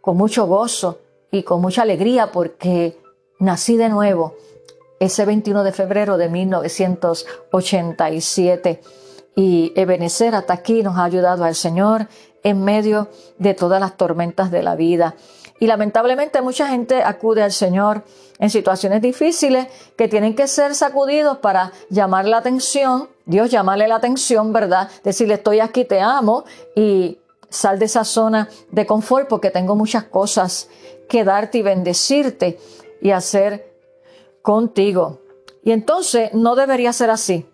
con 0.00 0.16
mucho 0.16 0.46
gozo 0.46 1.00
y 1.30 1.42
con 1.42 1.60
mucha 1.60 1.82
alegría 1.82 2.30
porque 2.30 2.98
nací 3.38 3.76
de 3.76 3.88
nuevo 3.88 4.34
ese 5.00 5.24
21 5.24 5.64
de 5.64 5.72
febrero 5.72 6.16
de 6.16 6.28
1987 6.28 8.80
y 9.34 9.72
Ebenezer 9.74 10.34
hasta 10.34 10.52
aquí 10.52 10.82
nos 10.82 10.96
ha 10.96 11.04
ayudado 11.04 11.44
al 11.44 11.54
Señor 11.54 12.08
en 12.42 12.62
medio 12.62 13.08
de 13.38 13.54
todas 13.54 13.80
las 13.80 13.96
tormentas 13.96 14.50
de 14.50 14.62
la 14.62 14.76
vida. 14.76 15.14
Y 15.64 15.66
lamentablemente 15.66 16.42
mucha 16.42 16.68
gente 16.68 17.02
acude 17.02 17.42
al 17.42 17.50
Señor 17.50 18.04
en 18.38 18.50
situaciones 18.50 19.00
difíciles 19.00 19.66
que 19.96 20.08
tienen 20.08 20.36
que 20.36 20.46
ser 20.46 20.74
sacudidos 20.74 21.38
para 21.38 21.72
llamar 21.88 22.26
la 22.26 22.36
atención, 22.36 23.08
Dios 23.24 23.50
llamarle 23.50 23.88
la 23.88 23.94
atención, 23.94 24.52
¿verdad? 24.52 24.90
Decirle 25.02 25.36
estoy 25.36 25.60
aquí, 25.60 25.86
te 25.86 26.02
amo 26.02 26.44
y 26.76 27.18
sal 27.48 27.78
de 27.78 27.86
esa 27.86 28.04
zona 28.04 28.50
de 28.72 28.84
confort 28.84 29.26
porque 29.26 29.50
tengo 29.50 29.74
muchas 29.74 30.04
cosas 30.04 30.68
quedarte 31.08 31.56
y 31.56 31.62
bendecirte 31.62 32.58
y 33.00 33.12
hacer 33.12 33.72
contigo. 34.42 35.22
Y 35.62 35.72
entonces 35.72 36.34
no 36.34 36.56
debería 36.56 36.92
ser 36.92 37.08
así. 37.08 37.46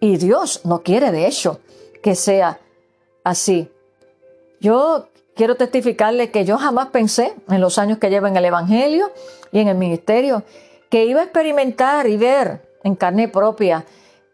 Y 0.00 0.16
Dios 0.16 0.62
no 0.64 0.82
quiere, 0.82 1.12
de 1.12 1.26
hecho, 1.26 1.60
que 2.02 2.14
sea 2.14 2.60
así. 3.24 3.70
Yo 4.58 5.08
quiero 5.36 5.54
testificarle 5.54 6.30
que 6.30 6.44
yo 6.44 6.58
jamás 6.58 6.88
pensé 6.88 7.34
en 7.48 7.60
los 7.60 7.78
años 7.78 7.98
que 7.98 8.10
llevo 8.10 8.26
en 8.26 8.36
el 8.36 8.44
Evangelio 8.46 9.12
y 9.52 9.60
en 9.60 9.68
el 9.68 9.76
ministerio 9.76 10.42
que 10.88 11.04
iba 11.04 11.20
a 11.20 11.24
experimentar 11.24 12.08
y 12.08 12.16
ver 12.16 12.78
en 12.82 12.96
carne 12.96 13.28
propia, 13.28 13.84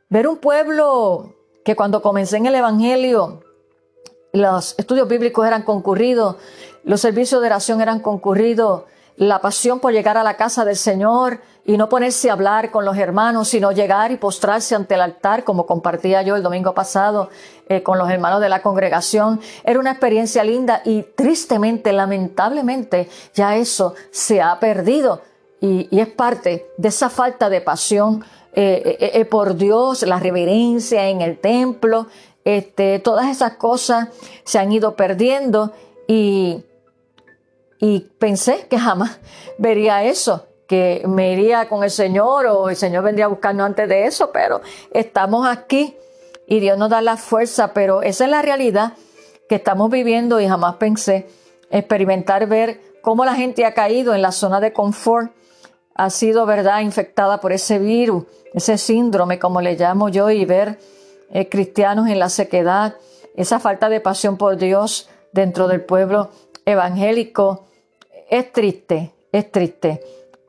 ver 0.09 0.29
un 0.29 0.39
pueblo 0.39 1.35
que 1.65 1.75
cuando 1.75 2.03
comencé 2.03 2.37
en 2.37 2.47
el 2.47 2.55
Evangelio, 2.55 3.43
los 4.33 4.79
estudios 4.79 5.09
bíblicos 5.09 5.47
eran 5.47 5.63
concurridos, 5.63 6.37
los 6.85 7.01
servicios 7.01 7.41
de 7.41 7.49
oración 7.49 7.81
eran 7.81 8.01
concurridos, 8.01 8.85
la 9.17 9.41
pasión 9.41 9.81
por 9.81 9.93
llegar 9.93 10.17
a 10.17 10.23
la 10.23 10.37
casa 10.37 10.65
del 10.65 10.77
Señor 10.77 11.41
y 11.65 11.77
no 11.77 11.89
ponerse 11.89 12.29
a 12.29 12.33
hablar 12.33 12.71
con 12.71 12.85
los 12.85 12.97
hermanos, 12.97 13.49
sino 13.49 13.71
llegar 13.73 14.11
y 14.11 14.17
postrarse 14.17 14.75
ante 14.75 14.95
el 14.95 15.01
altar, 15.01 15.45
como 15.45 15.67
compartía 15.67 16.23
yo 16.23 16.35
el 16.35 16.43
domingo 16.43 16.75
pasado 16.75 17.31
eh, 17.69 17.83
con 17.83 17.99
los 17.99 18.11
hermanos 18.11 18.41
de 18.41 18.49
la 18.49 18.63
congregación. 18.63 19.41
Era 19.65 19.79
una 19.79 19.93
experiencia 19.93 20.43
linda 20.43 20.83
y 20.85 21.03
tristemente, 21.03 21.93
lamentablemente, 21.93 23.09
ya 23.35 23.57
eso 23.57 23.95
se 24.11 24.43
ha 24.43 24.59
perdido. 24.59 25.23
Y, 25.61 25.89
es 25.97 26.09
parte 26.09 26.67
de 26.77 26.89
esa 26.89 27.09
falta 27.09 27.49
de 27.49 27.61
pasión 27.61 28.25
eh, 28.55 29.13
eh, 29.15 29.25
por 29.25 29.55
Dios, 29.55 30.03
la 30.03 30.19
reverencia 30.19 31.09
en 31.09 31.21
el 31.21 31.39
templo, 31.39 32.09
este, 32.45 32.99
todas 32.99 33.29
esas 33.29 33.53
cosas 33.53 34.09
se 34.43 34.59
han 34.59 34.73
ido 34.73 34.97
perdiendo 34.97 35.73
y 36.09 36.65
y 37.83 37.99
pensé 37.99 38.69
que 38.71 38.79
jamás 38.79 39.19
vería 39.59 40.05
eso, 40.05 40.47
que 40.73 41.03
me 41.07 41.35
iría 41.35 41.69
con 41.69 41.85
el 41.85 41.91
Señor 41.91 42.47
o 42.47 42.71
el 42.71 42.77
Señor 42.77 43.05
vendría 43.05 43.27
a 43.27 43.29
buscarnos 43.29 43.67
antes 43.67 43.87
de 43.91 44.07
eso, 44.07 44.33
pero 44.33 44.63
estamos 44.91 45.47
aquí 45.47 45.95
y 46.47 46.61
Dios 46.61 46.79
nos 46.79 46.89
da 46.89 47.03
la 47.03 47.19
fuerza, 47.19 47.75
pero 47.75 48.01
esa 48.01 48.25
es 48.25 48.31
la 48.31 48.41
realidad 48.41 48.95
que 49.51 49.57
estamos 49.57 49.91
viviendo 49.91 50.41
y 50.41 50.49
jamás 50.49 50.77
pensé 50.77 51.29
experimentar 51.71 52.47
ver 52.47 52.81
cómo 53.03 53.27
la 53.27 53.35
gente 53.35 53.67
ha 53.67 53.75
caído 53.75 54.15
en 54.15 54.23
la 54.23 54.33
zona 54.33 54.61
de 54.61 54.73
confort, 54.73 55.33
ha 55.95 56.09
sido, 56.09 56.47
¿verdad?, 56.47 56.81
infectada 56.81 57.39
por 57.43 57.53
ese 57.53 57.79
virus, 57.79 58.25
ese 58.55 58.79
síndrome, 58.79 59.39
como 59.39 59.61
le 59.61 59.77
llamo 59.77 60.09
yo, 60.09 60.31
y 60.31 60.47
ver 60.47 60.79
eh, 61.35 61.51
cristianos 61.51 62.09
en 62.09 62.19
la 62.19 62.31
sequedad, 62.31 62.97
esa 63.37 63.61
falta 63.61 63.91
de 63.91 64.01
pasión 64.01 64.39
por 64.39 64.57
Dios 64.57 65.11
dentro 65.33 65.69
del 65.69 65.85
pueblo 65.85 66.31
evangélico 66.65 67.67
es 68.31 68.51
triste, 68.53 69.13
es 69.33 69.53
triste, 69.53 70.01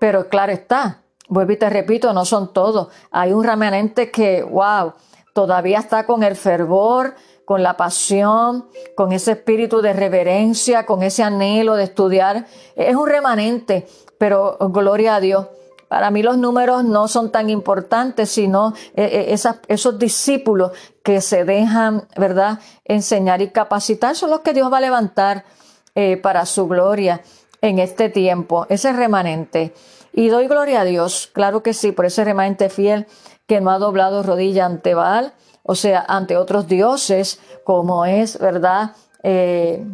pero 0.03 0.27
claro 0.27 0.51
está, 0.51 0.99
vuelvo 1.29 1.53
y 1.53 1.57
te 1.57 1.69
repito, 1.69 2.11
no 2.11 2.25
son 2.25 2.51
todos. 2.51 2.89
Hay 3.09 3.31
un 3.31 3.41
remanente 3.41 4.11
que, 4.11 4.43
wow, 4.43 4.95
todavía 5.33 5.79
está 5.79 6.05
con 6.05 6.23
el 6.23 6.35
fervor, 6.35 7.15
con 7.45 7.63
la 7.63 7.77
pasión, 7.77 8.67
con 8.97 9.13
ese 9.13 9.31
espíritu 9.31 9.81
de 9.81 9.93
reverencia, 9.93 10.85
con 10.85 11.03
ese 11.03 11.23
anhelo 11.23 11.75
de 11.75 11.85
estudiar. 11.85 12.47
Es 12.75 12.97
un 12.97 13.07
remanente, 13.07 13.87
pero 14.17 14.57
gloria 14.59 15.15
a 15.15 15.19
Dios. 15.21 15.47
Para 15.87 16.11
mí 16.11 16.21
los 16.21 16.37
números 16.37 16.83
no 16.83 17.07
son 17.07 17.31
tan 17.31 17.49
importantes, 17.49 18.29
sino 18.29 18.73
eh, 18.97 19.31
eh, 19.33 19.53
esos 19.69 19.97
discípulos 19.97 20.73
que 21.01 21.21
se 21.21 21.45
dejan, 21.45 22.09
¿verdad?, 22.17 22.59
enseñar 22.83 23.41
y 23.41 23.51
capacitar 23.51 24.17
son 24.17 24.31
los 24.31 24.41
que 24.41 24.51
Dios 24.51 24.69
va 24.69 24.79
a 24.79 24.81
levantar 24.81 25.45
eh, 25.95 26.17
para 26.17 26.45
su 26.45 26.67
gloria 26.67 27.21
en 27.63 27.79
este 27.79 28.09
tiempo, 28.09 28.67
ese 28.69 28.91
remanente. 28.91 29.73
Y 30.11 30.27
doy 30.27 30.47
gloria 30.47 30.81
a 30.81 30.83
Dios, 30.83 31.29
claro 31.31 31.63
que 31.63 31.73
sí, 31.73 31.93
por 31.93 32.05
ese 32.05 32.25
remanente 32.25 32.69
fiel 32.69 33.07
que 33.47 33.61
no 33.61 33.71
ha 33.71 33.79
doblado 33.79 34.21
rodilla 34.21 34.65
ante 34.65 34.93
Baal, 34.93 35.33
o 35.63 35.73
sea, 35.73 36.03
ante 36.05 36.35
otros 36.35 36.67
dioses, 36.67 37.39
como 37.63 38.05
es, 38.05 38.37
¿verdad? 38.37 38.91
Eh, 39.23 39.87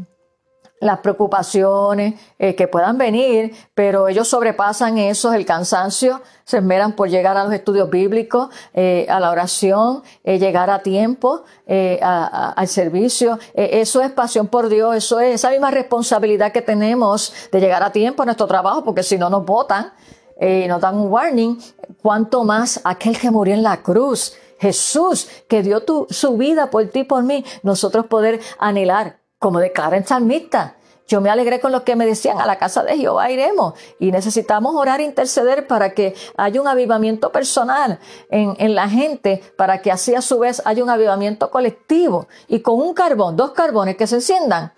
las 0.80 1.00
preocupaciones 1.00 2.16
eh, 2.38 2.56
que 2.56 2.68
puedan 2.68 2.98
venir, 2.98 3.54
pero 3.74 4.08
ellos 4.08 4.28
sobrepasan 4.28 4.98
eso, 4.98 5.34
el 5.34 5.46
cansancio, 5.46 6.22
se 6.46 6.58
esmeran 6.58 6.94
por 6.94 7.10
llegar 7.10 7.38
a 7.38 7.44
los 7.44 7.54
estudios 7.54 7.90
bíblicos, 7.90 8.50
eh, 8.74 9.06
a 9.10 9.20
la 9.20 9.32
oración, 9.32 10.04
eh, 10.24 10.40
llegar 10.40 10.70
a 10.70 10.80
tiempo 10.80 11.44
al 11.68 12.68
servicio. 12.68 13.38
eso 13.54 14.02
es 14.02 14.12
pasión 14.12 14.48
por 14.48 14.70
Dios, 14.70 14.96
eso 14.96 15.20
es 15.20 15.36
esa 15.36 15.52
misma 15.52 15.70
responsabilidad 15.70 16.52
que 16.52 16.64
tenemos 16.64 17.32
de 17.52 17.60
llegar 17.60 17.84
a 17.84 17.92
tiempo 17.92 18.24
a 18.24 18.26
nuestro 18.26 18.48
trabajo, 18.48 18.84
porque 18.84 19.04
si 19.04 19.20
no 19.20 19.30
nos 19.30 19.46
votan 19.46 19.94
y 20.42 20.68
nos 20.68 20.82
dan 20.82 20.98
un 20.98 21.12
warning, 21.12 21.60
cuanto 22.02 22.44
más 22.44 22.82
aquel 22.84 23.20
que 23.20 23.30
murió 23.30 23.54
en 23.54 23.62
la 23.62 23.84
cruz. 23.84 24.34
Jesús, 24.60 25.30
que 25.48 25.62
dio 25.62 25.82
tu, 25.82 26.08
su 26.10 26.38
vida 26.38 26.72
por 26.72 26.88
ti, 26.88 27.04
por 27.04 27.24
mí, 27.24 27.46
nosotros 27.62 28.08
poder 28.08 28.40
anhelar 28.58 29.20
como 29.40 29.60
declara 29.60 29.98
en 29.98 30.06
salmista. 30.06 30.76
Yo 31.08 31.22
me 31.22 31.32
alegré 31.32 31.60
con 31.60 31.72
lo 31.72 31.84
que 31.84 31.96
me 31.96 32.06
decían, 32.06 32.40
a 32.40 32.46
la 32.46 32.60
casa 32.60 32.84
de 32.84 32.96
Jehová 32.96 33.32
iremos. 33.32 33.74
Y 33.98 34.12
necesitamos 34.12 34.76
orar 34.76 35.00
e 35.00 35.06
interceder 35.06 35.66
para 35.66 35.96
que 35.96 36.14
haya 36.38 36.62
un 36.62 36.68
avivamiento 36.68 37.32
personal 37.32 38.00
en, 38.30 38.56
en, 38.60 38.76
la 38.76 38.88
gente, 38.88 39.42
para 39.56 39.82
que 39.82 39.92
así 39.92 40.14
a 40.14 40.22
su 40.22 40.38
vez 40.38 40.62
haya 40.66 40.84
un 40.84 40.90
avivamiento 40.92 41.50
colectivo. 41.50 42.28
Y 42.48 42.60
con 42.60 42.80
un 42.80 42.94
carbón, 42.94 43.36
dos 43.36 43.52
carbones 43.52 43.98
que 43.98 44.06
se 44.06 44.18
enciendan, 44.18 44.72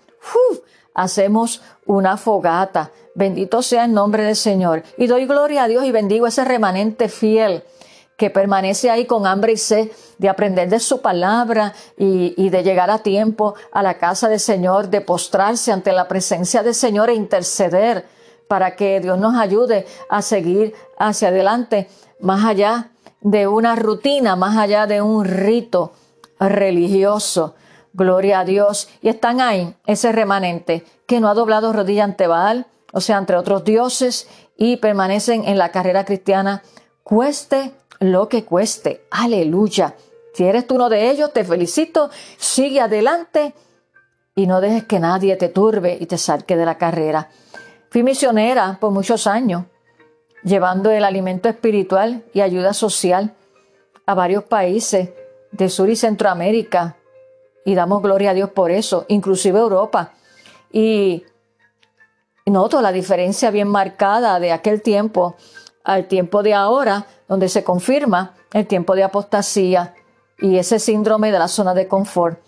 hacemos 0.94 1.60
una 1.84 2.16
fogata. 2.16 2.92
Bendito 3.14 3.60
sea 3.60 3.84
el 3.84 3.92
nombre 3.92 4.22
del 4.22 4.36
Señor. 4.36 4.84
Y 4.96 5.08
doy 5.08 5.26
gloria 5.26 5.64
a 5.64 5.68
Dios 5.68 5.84
y 5.84 5.92
bendigo 5.92 6.26
ese 6.26 6.46
remanente 6.46 7.10
fiel 7.10 7.62
que 8.22 8.30
permanece 8.30 8.88
ahí 8.88 9.04
con 9.04 9.26
hambre 9.26 9.54
y 9.54 9.56
sed 9.56 9.90
de 10.16 10.28
aprender 10.28 10.68
de 10.68 10.78
su 10.78 11.00
palabra 11.00 11.74
y, 11.98 12.50
de 12.50 12.62
llegar 12.62 12.88
a 12.88 12.98
tiempo 12.98 13.56
a 13.72 13.82
la 13.82 13.98
casa 13.98 14.28
del 14.28 14.38
Señor, 14.38 14.90
de 14.90 15.00
postrarse 15.00 15.72
ante 15.72 15.90
la 15.90 16.06
presencia 16.06 16.62
del 16.62 16.76
Señor 16.76 17.10
e 17.10 17.14
interceder 17.14 18.06
para 18.46 18.76
que 18.76 19.00
Dios 19.00 19.18
nos 19.18 19.34
ayude 19.34 19.86
a 20.08 20.22
seguir 20.22 20.72
hacia 21.00 21.30
adelante, 21.30 21.88
más 22.20 22.44
allá 22.44 22.90
de 23.22 23.48
una 23.48 23.74
rutina, 23.74 24.36
más 24.36 24.56
allá 24.56 24.86
de 24.86 25.02
un 25.02 25.24
rito 25.24 25.92
religioso. 26.38 27.56
Gloria 27.92 28.38
a 28.38 28.44
Dios. 28.44 28.88
Y 29.00 29.08
están 29.08 29.40
ahí, 29.40 29.74
ese 29.84 30.12
remanente, 30.12 30.84
que 31.06 31.18
no 31.18 31.26
ha 31.26 31.34
doblado 31.34 31.72
rodilla 31.72 32.04
ante 32.04 32.28
Baal, 32.28 32.66
o 32.92 33.00
sea, 33.00 33.18
entre 33.18 33.34
otros 33.34 33.64
dioses, 33.64 34.28
y 34.56 34.76
permanecen 34.76 35.42
en 35.44 35.58
la 35.58 35.72
carrera 35.72 36.04
cristiana, 36.04 36.62
cueste 37.02 37.72
lo 38.02 38.28
que 38.28 38.44
cueste. 38.44 39.06
Aleluya. 39.10 39.94
Si 40.32 40.44
eres 40.44 40.66
tú 40.66 40.76
uno 40.76 40.88
de 40.88 41.10
ellos, 41.10 41.32
te 41.32 41.44
felicito. 41.44 42.10
Sigue 42.36 42.80
adelante 42.80 43.54
y 44.34 44.46
no 44.46 44.60
dejes 44.60 44.84
que 44.84 44.98
nadie 44.98 45.36
te 45.36 45.48
turbe 45.48 45.96
y 46.00 46.06
te 46.06 46.18
saque 46.18 46.56
de 46.56 46.64
la 46.64 46.78
carrera. 46.78 47.28
Fui 47.90 48.02
misionera 48.02 48.78
por 48.80 48.90
muchos 48.90 49.26
años, 49.26 49.64
llevando 50.42 50.90
el 50.90 51.04
alimento 51.04 51.48
espiritual 51.48 52.24
y 52.32 52.40
ayuda 52.40 52.72
social 52.72 53.34
a 54.06 54.14
varios 54.14 54.44
países 54.44 55.10
de 55.50 55.68
Sur 55.68 55.90
y 55.90 55.96
Centroamérica. 55.96 56.96
Y 57.64 57.74
damos 57.74 58.02
gloria 58.02 58.30
a 58.30 58.34
Dios 58.34 58.50
por 58.50 58.70
eso, 58.70 59.04
inclusive 59.08 59.58
Europa. 59.58 60.14
Y 60.72 61.24
noto 62.46 62.80
la 62.80 62.92
diferencia 62.92 63.50
bien 63.50 63.68
marcada 63.68 64.40
de 64.40 64.52
aquel 64.52 64.82
tiempo 64.82 65.36
al 65.84 66.06
tiempo 66.06 66.42
de 66.42 66.54
ahora, 66.54 67.06
donde 67.28 67.48
se 67.48 67.64
confirma 67.64 68.34
el 68.52 68.66
tiempo 68.66 68.94
de 68.94 69.04
apostasía 69.04 69.94
y 70.38 70.58
ese 70.58 70.78
síndrome 70.78 71.32
de 71.32 71.38
la 71.38 71.48
zona 71.48 71.74
de 71.74 71.88
confort. 71.88 72.40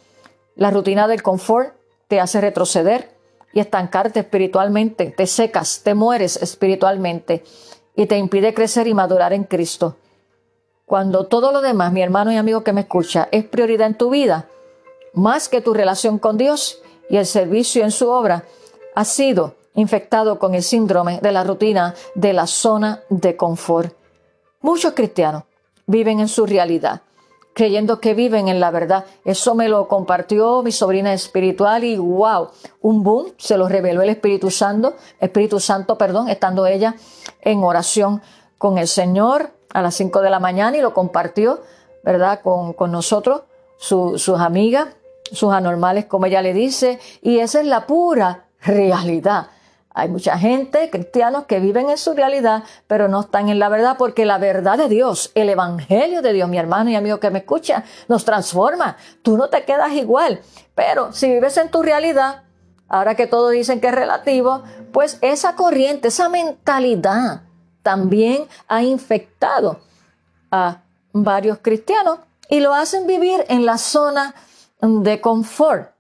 La 0.57 0.71
rutina 0.71 1.09
del 1.09 1.23
confort 1.23 1.75
te 2.09 2.21
hace 2.21 2.41
retroceder 2.41 3.15
y 3.53 3.61
estancarte 3.61 4.21
espiritualmente, 4.21 5.15
te 5.17 5.27
secas, 5.27 5.83
te 5.83 5.95
mueres 5.95 6.37
espiritualmente 6.43 7.45
y 7.95 8.07
te 8.07 8.19
impide 8.19 8.55
crecer 8.55 8.87
y 8.87 8.95
madurar 8.95 9.33
en 9.33 9.45
Cristo. 9.45 9.97
Cuando 10.87 11.27
todo 11.27 11.53
lo 11.53 11.61
demás, 11.61 11.93
mi 11.93 12.03
hermano 12.03 12.33
y 12.33 12.37
amigo 12.37 12.63
que 12.63 12.73
me 12.73 12.83
escucha, 12.83 13.29
es 13.31 13.45
prioridad 13.45 13.87
en 13.87 13.97
tu 13.97 14.11
vida, 14.11 14.49
más 15.15 15.49
que 15.49 15.61
tu 15.61 15.73
relación 15.73 16.19
con 16.19 16.37
Dios 16.37 16.83
y 17.09 17.17
el 17.17 17.27
servicio 17.27 17.85
en 17.85 17.91
su 17.91 18.11
obra, 18.11 18.45
ha 18.95 19.05
sido 19.05 19.55
infectado 19.75 20.39
con 20.39 20.55
el 20.55 20.63
síndrome 20.63 21.19
de 21.21 21.33
la 21.33 21.45
rutina 21.45 21.95
de 22.15 22.33
la 22.33 22.47
zona 22.47 23.01
de 23.09 23.37
confort. 23.37 23.95
Muchos 24.61 24.95
cristianos 24.95 25.45
viven 25.87 26.21
en 26.21 26.29
su 26.29 26.47
realidad, 26.47 27.03
creyendo 27.55 28.01
que 28.01 28.15
viven 28.15 28.49
en 28.49 28.61
la 28.61 28.71
verdad. 28.71 29.05
Eso 29.25 29.55
me 29.55 29.69
lo 29.69 29.89
compartió 29.89 30.63
mi 30.63 30.73
sobrina 30.73 31.13
espiritual 31.13 31.85
y 31.85 31.97
wow, 31.97 32.49
un 32.81 33.03
boom, 33.03 33.33
se 33.37 33.59
lo 33.59 33.69
reveló 33.69 34.03
el 34.03 34.11
Espíritu 34.11 34.51
Santo, 34.51 34.95
Espíritu 35.21 35.61
Santo, 35.61 35.99
perdón, 35.99 36.29
estando 36.29 36.67
ella 36.67 36.95
en 37.43 37.63
oración 37.63 38.23
con 38.59 38.79
el 38.79 38.89
Señor 38.89 39.51
a 39.73 39.83
las 39.83 39.95
5 39.97 40.21
de 40.21 40.31
la 40.31 40.41
mañana 40.41 40.77
y 40.77 40.81
lo 40.81 40.95
compartió, 40.95 41.61
¿verdad?, 42.03 42.41
con, 42.43 42.73
con 42.73 42.93
nosotros, 42.93 43.43
sus 43.77 44.29
amigas, 44.29 44.89
sus 45.31 45.53
anormales, 45.53 46.07
como 46.07 46.27
ella 46.27 46.43
le 46.43 46.55
dice, 46.55 46.99
y 47.21 47.41
esa 47.41 47.61
es 47.61 47.67
la 47.67 47.87
pura 47.87 48.47
realidad. 48.61 49.49
Hay 49.97 50.09
mucha 50.09 50.37
gente, 50.37 50.91
cristianos, 50.91 51.45
que 51.45 51.61
viven 51.61 51.89
en 51.89 51.99
su 51.99 52.15
realidad, 52.15 52.65
pero 52.89 53.07
no 53.07 53.21
están 53.21 53.49
en 53.49 53.61
la 53.61 53.69
verdad, 53.69 53.95
porque 53.97 54.27
la 54.27 54.39
verdad 54.39 54.77
de 54.77 54.89
Dios, 54.89 55.31
el 55.37 55.49
Evangelio 55.49 56.21
de 56.21 56.33
Dios, 56.33 56.49
mi 56.49 56.59
hermano 56.59 56.91
y 56.91 56.97
amigo 56.97 57.21
que 57.21 57.31
me 57.31 57.39
escucha, 57.39 57.85
nos 58.09 58.25
transforma. 58.25 58.97
Tú 59.23 59.37
no 59.37 59.49
te 59.49 59.65
quedas 59.65 59.93
igual. 59.93 60.41
Pero 60.75 61.13
si 61.13 61.29
vives 61.29 61.57
en 61.59 61.71
tu 61.71 61.81
realidad, 61.81 62.43
ahora 62.89 63.15
que 63.15 63.29
todos 63.29 63.53
dicen 63.53 63.81
que 63.81 63.87
es 63.87 63.95
relativo, 63.95 64.65
pues 64.93 65.19
esa 65.21 65.55
corriente, 65.55 66.09
esa 66.09 66.29
mentalidad 66.29 67.43
también 67.85 68.49
ha 68.67 68.83
infectado 68.83 69.79
a 70.51 70.83
varios 71.13 71.59
cristianos 71.59 72.19
y 72.49 72.59
lo 72.59 72.75
hacen 72.75 73.07
vivir 73.07 73.45
en 73.49 73.65
la 73.65 73.79
zona 73.79 74.35
de 74.81 75.21
confort. 75.21 75.94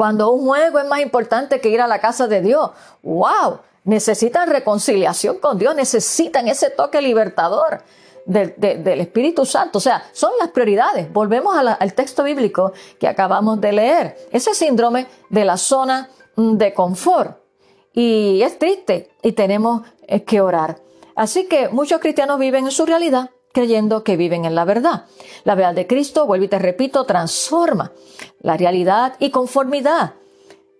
Cuando 0.00 0.32
un 0.32 0.46
juego 0.46 0.78
es 0.78 0.86
más 0.86 1.00
importante 1.00 1.60
que 1.60 1.68
ir 1.68 1.82
a 1.82 1.86
la 1.86 1.98
casa 1.98 2.26
de 2.26 2.40
Dios. 2.40 2.70
¡Wow! 3.02 3.58
Necesitan 3.84 4.48
reconciliación 4.48 5.36
con 5.36 5.58
Dios, 5.58 5.74
necesitan 5.74 6.48
ese 6.48 6.70
toque 6.70 7.02
libertador 7.02 7.82
del, 8.24 8.98
Espíritu 8.98 9.44
Santo. 9.44 9.76
O 9.76 9.80
sea, 9.82 10.02
son 10.12 10.30
las 10.40 10.48
prioridades. 10.52 11.12
Volvemos 11.12 11.54
al 11.54 11.92
texto 11.92 12.22
bíblico 12.22 12.72
que 12.98 13.08
acabamos 13.08 13.60
de 13.60 13.72
leer. 13.72 14.16
Ese 14.32 14.54
síndrome 14.54 15.06
de 15.28 15.44
la 15.44 15.58
zona 15.58 16.08
de 16.34 16.72
confort. 16.72 17.36
Y 17.92 18.40
es 18.40 18.58
triste 18.58 19.10
y 19.22 19.32
tenemos 19.32 19.82
eh, 20.06 20.24
que 20.24 20.40
orar. 20.40 20.80
Así 21.14 21.46
que 21.46 21.68
muchos 21.68 22.00
cristianos 22.00 22.38
viven 22.38 22.64
en 22.64 22.70
su 22.70 22.86
realidad 22.86 23.28
creyendo 23.52 24.04
que 24.04 24.16
viven 24.16 24.44
en 24.44 24.54
la 24.54 24.64
verdad. 24.64 25.06
La 25.44 25.54
verdad 25.54 25.74
de 25.74 25.86
Cristo, 25.86 26.26
vuelvo 26.26 26.44
y 26.44 26.48
te 26.48 26.58
repito, 26.58 27.04
transforma 27.04 27.92
la 28.40 28.56
realidad 28.56 29.14
y 29.18 29.30
conformidad 29.30 30.14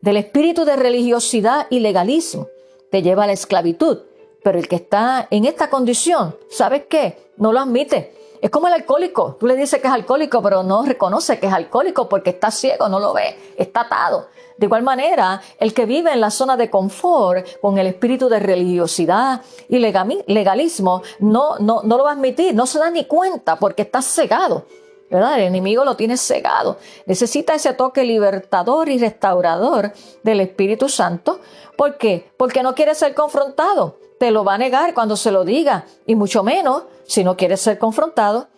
del 0.00 0.16
espíritu 0.16 0.64
de 0.64 0.76
religiosidad 0.76 1.66
y 1.70 1.80
legalismo. 1.80 2.48
Te 2.90 3.02
lleva 3.02 3.24
a 3.24 3.26
la 3.26 3.32
esclavitud. 3.32 3.98
Pero 4.42 4.58
el 4.58 4.68
que 4.68 4.76
está 4.76 5.28
en 5.30 5.44
esta 5.44 5.68
condición, 5.68 6.34
¿sabes 6.48 6.84
qué? 6.88 7.30
No 7.36 7.52
lo 7.52 7.60
admite. 7.60 8.14
Es 8.40 8.50
como 8.50 8.68
el 8.68 8.74
alcohólico. 8.74 9.36
Tú 9.38 9.46
le 9.46 9.54
dices 9.54 9.80
que 9.80 9.86
es 9.86 9.92
alcohólico, 9.92 10.42
pero 10.42 10.62
no 10.62 10.82
reconoce 10.82 11.38
que 11.38 11.46
es 11.46 11.52
alcohólico 11.52 12.08
porque 12.08 12.30
está 12.30 12.50
ciego, 12.50 12.88
no 12.88 12.98
lo 12.98 13.12
ve, 13.12 13.36
está 13.56 13.82
atado. 13.82 14.28
De 14.56 14.66
igual 14.66 14.82
manera, 14.82 15.40
el 15.58 15.72
que 15.74 15.86
vive 15.86 16.12
en 16.12 16.20
la 16.20 16.30
zona 16.30 16.56
de 16.56 16.70
confort 16.70 17.46
con 17.60 17.78
el 17.78 17.86
espíritu 17.86 18.28
de 18.28 18.40
religiosidad 18.40 19.42
y 19.68 19.78
legalismo 19.78 21.02
no, 21.18 21.58
no, 21.58 21.82
no 21.82 21.96
lo 21.96 22.04
va 22.04 22.10
a 22.10 22.14
admitir, 22.14 22.54
no 22.54 22.66
se 22.66 22.78
da 22.78 22.90
ni 22.90 23.04
cuenta 23.04 23.56
porque 23.56 23.82
está 23.82 24.02
cegado. 24.02 24.64
¿verdad? 25.10 25.38
El 25.38 25.46
enemigo 25.46 25.84
lo 25.84 25.96
tiene 25.96 26.16
cegado. 26.16 26.78
Necesita 27.04 27.54
ese 27.54 27.74
toque 27.74 28.04
libertador 28.04 28.88
y 28.88 28.98
restaurador 28.98 29.92
del 30.22 30.40
Espíritu 30.40 30.88
Santo. 30.88 31.40
¿Por 31.76 31.98
qué? 31.98 32.30
Porque 32.36 32.62
no 32.62 32.74
quiere 32.74 32.94
ser 32.94 33.14
confrontado. 33.14 33.96
Te 34.20 34.30
lo 34.30 34.44
va 34.44 34.56
a 34.56 34.58
negar 34.58 34.92
cuando 34.92 35.16
se 35.16 35.32
lo 35.32 35.46
diga. 35.46 35.86
Y 36.04 36.14
mucho 36.14 36.42
menos 36.42 36.82
si 37.06 37.24
no 37.24 37.38
quiere 37.38 37.56
ser 37.56 37.78
confrontado, 37.78 38.48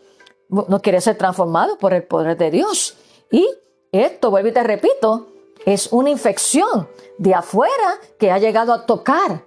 no 0.49 0.83
quiere 0.83 1.01
ser 1.01 1.17
transformado 1.17 1.79
por 1.79 1.95
el 1.95 2.03
poder 2.03 2.37
de 2.37 2.51
Dios. 2.51 2.97
Y 3.31 3.49
esto, 3.93 4.33
vuelvo 4.33 4.49
y 4.49 4.53
te 4.53 4.65
repito, 4.65 5.29
es 5.65 5.93
una 5.93 6.11
infección 6.11 6.89
de 7.17 7.35
afuera 7.35 8.01
que 8.19 8.33
ha 8.33 8.39
llegado 8.39 8.73
a 8.73 8.85
tocar 8.87 9.45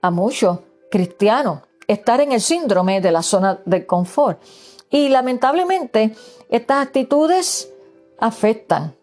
a 0.00 0.10
muchos 0.10 0.60
cristianos, 0.90 1.60
estar 1.86 2.22
en 2.22 2.32
el 2.32 2.40
síndrome 2.40 3.02
de 3.02 3.12
la 3.12 3.22
zona 3.22 3.60
de 3.66 3.84
confort. 3.84 4.40
Y 4.88 5.10
lamentablemente 5.10 6.14
estas 6.48 6.86
actitudes 6.86 7.70
afectan 8.18 8.96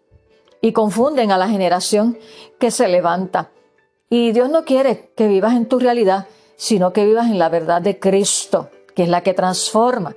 y 0.60 0.72
confunden 0.72 1.30
a 1.30 1.38
la 1.38 1.48
generación 1.48 2.18
que 2.58 2.72
se 2.72 2.88
levanta. 2.88 3.52
Y 4.12 4.32
Dios 4.32 4.50
no 4.50 4.66
quiere 4.66 5.10
que 5.16 5.26
vivas 5.26 5.54
en 5.54 5.64
tu 5.64 5.78
realidad, 5.78 6.26
sino 6.56 6.92
que 6.92 7.06
vivas 7.06 7.30
en 7.30 7.38
la 7.38 7.48
verdad 7.48 7.80
de 7.80 7.98
Cristo, 7.98 8.68
que 8.94 9.04
es 9.04 9.08
la 9.08 9.22
que 9.22 9.32
transforma, 9.32 10.14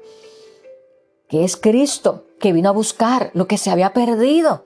que 1.29 1.45
es 1.45 1.55
Cristo, 1.55 2.25
que 2.37 2.51
vino 2.51 2.67
a 2.67 2.73
buscar 2.73 3.31
lo 3.33 3.47
que 3.47 3.57
se 3.57 3.69
había 3.69 3.93
perdido 3.93 4.65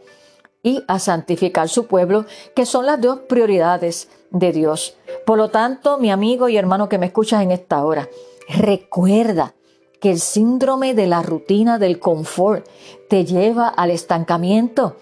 y 0.64 0.84
a 0.88 0.98
santificar 0.98 1.70
su 1.70 1.86
pueblo, 1.86 2.26
que 2.56 2.66
son 2.66 2.88
las 2.88 3.00
dos 3.00 3.20
prioridades 3.30 4.10
de 4.32 4.52
Dios. 4.52 4.98
Por 5.28 5.38
lo 5.38 5.50
tanto, 5.50 6.00
mi 6.00 6.10
amigo 6.10 6.50
y 6.50 6.58
hermano 6.58 6.90
que 6.90 6.98
me 6.98 7.06
escuchas 7.06 7.44
en 7.44 7.52
esta 7.52 7.86
hora, 7.86 8.10
recuerda 8.48 9.54
que 10.02 10.10
el 10.10 10.20
síndrome 10.20 10.96
de 10.96 11.06
la 11.06 11.22
rutina 11.22 11.78
del 11.78 12.00
confort 12.00 12.68
te 13.08 13.26
lleva 13.26 13.68
al 13.68 13.92
estancamiento 13.92 14.96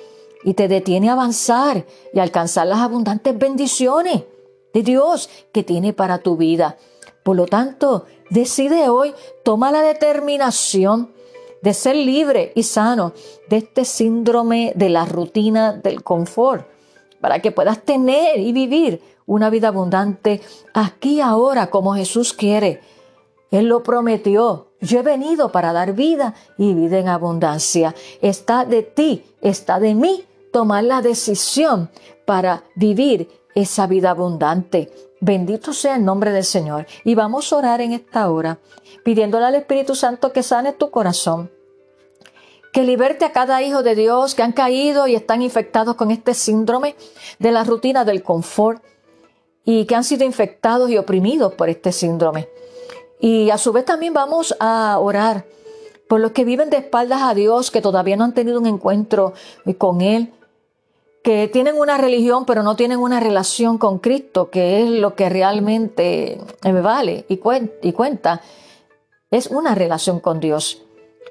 y 0.48 0.54
te 0.54 0.70
detiene 0.70 1.10
a 1.10 1.12
avanzar 1.12 1.86
y 2.14 2.20
alcanzar 2.20 2.68
las 2.68 2.80
abundantes 2.80 3.38
bendiciones 3.38 4.24
de 4.74 4.82
Dios 4.82 5.30
que 5.52 5.62
tiene 5.62 5.92
para 5.92 6.20
tu 6.20 6.38
vida. 6.38 6.78
Por 7.22 7.36
lo 7.36 7.48
tanto, 7.48 8.06
decide 8.30 8.88
hoy, 8.88 9.14
toma 9.44 9.72
la 9.72 9.82
determinación 9.82 11.12
de 11.62 11.74
ser 11.74 11.98
libre 11.98 12.54
y 12.56 12.64
sano 12.64 13.12
de 13.50 13.58
este 13.58 13.84
síndrome 13.84 14.72
de 14.78 14.88
la 14.88 15.04
rutina 15.04 15.74
del 15.74 16.02
confort, 16.02 16.66
para 17.20 17.42
que 17.42 17.52
puedas 17.52 17.84
tener 17.84 18.40
y 18.40 18.54
vivir 18.54 19.02
una 19.26 19.50
vida 19.50 19.68
abundante 19.68 20.40
aquí 20.74 21.20
ahora 21.20 21.70
como 21.70 21.94
Jesús 21.94 22.32
quiere. 22.32 22.80
Él 23.52 23.66
lo 23.66 23.84
prometió. 23.84 24.70
Yo 24.80 25.00
he 25.00 25.04
venido 25.04 25.52
para 25.52 25.74
dar 25.74 25.92
vida 25.92 26.36
y 26.58 26.74
vida 26.74 27.00
en 27.00 27.10
abundancia. 27.10 27.94
Está 28.22 28.64
de 28.64 28.84
ti, 28.84 29.26
está 29.42 29.82
de 29.82 29.94
mí 29.94 30.24
tomar 30.52 30.84
la 30.84 31.02
decisión 31.02 31.90
para 32.26 32.64
vivir 32.76 33.30
esa 33.56 33.88
vida 33.88 34.12
abundante. 34.12 34.92
Bendito 35.20 35.74
sea 35.74 35.96
el 35.96 36.06
nombre 36.06 36.32
del 36.32 36.44
Señor. 36.44 36.86
Y 37.04 37.16
vamos 37.16 37.52
a 37.52 37.58
orar 37.58 37.82
en 37.82 37.94
esta 37.94 38.30
hora, 38.30 38.60
pidiéndole 39.04 39.46
al 39.46 39.56
Espíritu 39.56 39.96
Santo 39.96 40.32
que 40.32 40.44
sane 40.44 40.74
tu 40.74 40.92
corazón, 40.92 41.52
que 42.72 42.84
liberte 42.84 43.26
a 43.26 43.32
cada 43.32 43.64
hijo 43.64 43.82
de 43.82 43.96
Dios 43.96 44.36
que 44.36 44.44
han 44.44 44.52
caído 44.52 45.08
y 45.08 45.16
están 45.16 45.42
infectados 45.42 45.96
con 45.96 46.12
este 46.12 46.34
síndrome 46.34 46.96
de 47.40 47.52
la 47.52 47.64
rutina 47.64 48.06
del 48.06 48.22
confort 48.22 48.84
y 49.66 49.86
que 49.86 49.96
han 49.96 50.04
sido 50.04 50.24
infectados 50.24 50.90
y 50.90 50.98
oprimidos 50.98 51.54
por 51.54 51.70
este 51.70 51.92
síndrome. 51.92 52.48
Y 53.20 53.50
a 53.50 53.58
su 53.58 53.74
vez 53.74 53.86
también 53.86 54.14
vamos 54.14 54.56
a 54.60 55.00
orar 55.00 55.46
por 56.08 56.20
los 56.20 56.32
que 56.32 56.46
viven 56.46 56.70
de 56.70 56.78
espaldas 56.78 57.22
a 57.22 57.34
Dios, 57.34 57.72
que 57.72 57.82
todavía 57.82 58.16
no 58.16 58.24
han 58.24 58.34
tenido 58.34 58.60
un 58.60 58.68
encuentro 58.68 59.34
con 59.78 60.02
Él, 60.02 60.34
que 61.24 61.50
tienen 61.50 61.78
una 61.78 61.98
religión 61.98 62.46
pero 62.46 62.64
no 62.64 62.78
tienen 62.78 63.00
una 63.00 63.20
relación 63.20 63.78
con 63.78 64.00
Cristo, 64.00 64.50
que 64.50 64.82
es 64.82 64.90
lo 64.90 65.16
que 65.16 65.28
realmente 65.28 66.40
vale 66.64 67.26
y, 67.28 67.38
cuenta, 67.38 68.42
es 69.30 69.48
una 69.48 69.76
relación 69.76 70.20
con 70.22 70.40
Dios. 70.40 70.84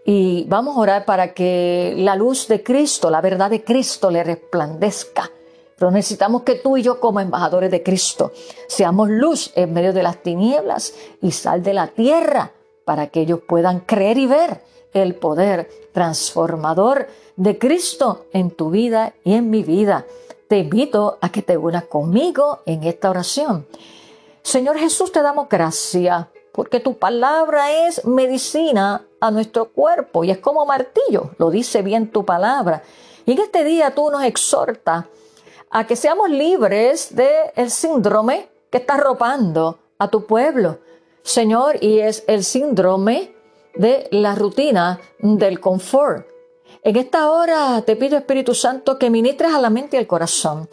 Y 0.05 0.45
vamos 0.49 0.77
a 0.77 0.81
orar 0.81 1.05
para 1.05 1.33
que 1.33 1.95
la 1.97 2.15
luz 2.15 2.47
de 2.47 2.62
Cristo, 2.62 3.11
la 3.11 3.21
verdad 3.21 3.51
de 3.51 3.65
Cristo 3.65 4.11
le 4.11 4.23
resplandezca. 4.23 5.31
Pero 5.79 5.91
necesitamos 5.91 6.43
que 6.43 6.55
tú 6.55 6.77
y 6.77 6.83
yo 6.83 7.01
como 7.01 7.21
embajadores 7.21 7.71
de 7.71 7.83
Cristo 7.83 8.33
seamos 8.69 9.09
luz 9.09 9.51
en 9.57 9.73
medio 9.73 9.93
de 9.93 10.03
las 10.03 10.23
tinieblas 10.23 10.95
y 11.21 11.33
sal 11.33 11.62
de 11.62 11.75
la 11.75 11.89
tierra 11.89 12.53
para 12.87 13.09
que 13.09 13.20
ellos 13.20 13.40
puedan 13.46 13.81
creer 13.81 14.16
y 14.16 14.27
ver 14.27 14.62
el 14.94 15.16
poder 15.16 15.68
transformador 15.92 17.09
de 17.35 17.59
Cristo 17.59 18.27
en 18.33 18.53
tu 18.53 18.70
vida 18.70 19.12
y 19.25 19.35
en 19.35 19.51
mi 19.51 19.64
vida. 19.64 20.07
Te 20.49 20.59
invito 20.59 21.18
a 21.20 21.31
que 21.31 21.42
te 21.42 21.57
unas 21.57 21.85
conmigo 21.85 22.61
en 22.64 22.85
esta 22.85 23.11
oración. 23.11 23.66
Señor 24.42 24.79
Jesús, 24.79 25.11
te 25.11 25.20
damos 25.20 25.49
gracias 25.49 26.27
porque 26.53 26.79
tu 26.79 26.96
palabra 26.96 27.88
es 27.88 28.05
medicina 28.05 29.05
a 29.20 29.31
nuestro 29.33 29.66
cuerpo 29.66 30.22
y 30.22 30.31
es 30.31 30.38
como 30.38 30.64
martillo, 30.64 31.33
lo 31.38 31.51
dice 31.51 31.83
bien 31.83 32.12
tu 32.12 32.25
palabra. 32.25 32.85
Y 33.27 33.33
en 33.33 33.40
este 33.40 33.64
día 33.64 33.92
tú 33.92 34.09
nos 34.11 34.22
exhortas 34.22 35.06
a 35.71 35.87
que 35.88 35.96
seamos 35.96 36.31
libres 36.31 37.15
del 37.17 37.71
síndrome 37.71 38.48
que 38.71 38.79
está 38.79 38.94
arropando 38.94 39.81
a 39.98 40.08
tu 40.08 40.25
pueblo. 40.25 40.79
Señor, 41.27 41.83
y 41.83 41.98
es 41.98 42.22
el 42.29 42.44
síndrome 42.44 43.35
de 43.74 44.06
la 44.12 44.37
rutina 44.37 45.00
del 45.18 45.58
confort. 45.58 46.24
En 46.85 46.94
esta 46.94 47.33
hora 47.33 47.83
te 47.83 47.96
pido, 47.96 48.16
Espíritu 48.16 48.54
Santo, 48.54 48.96
que 48.96 49.10
ministres 49.10 49.52
a 49.52 49.60
la 49.60 49.68
mente 49.68 49.96
y 49.96 49.98
al 49.98 50.06
corazón 50.06 50.68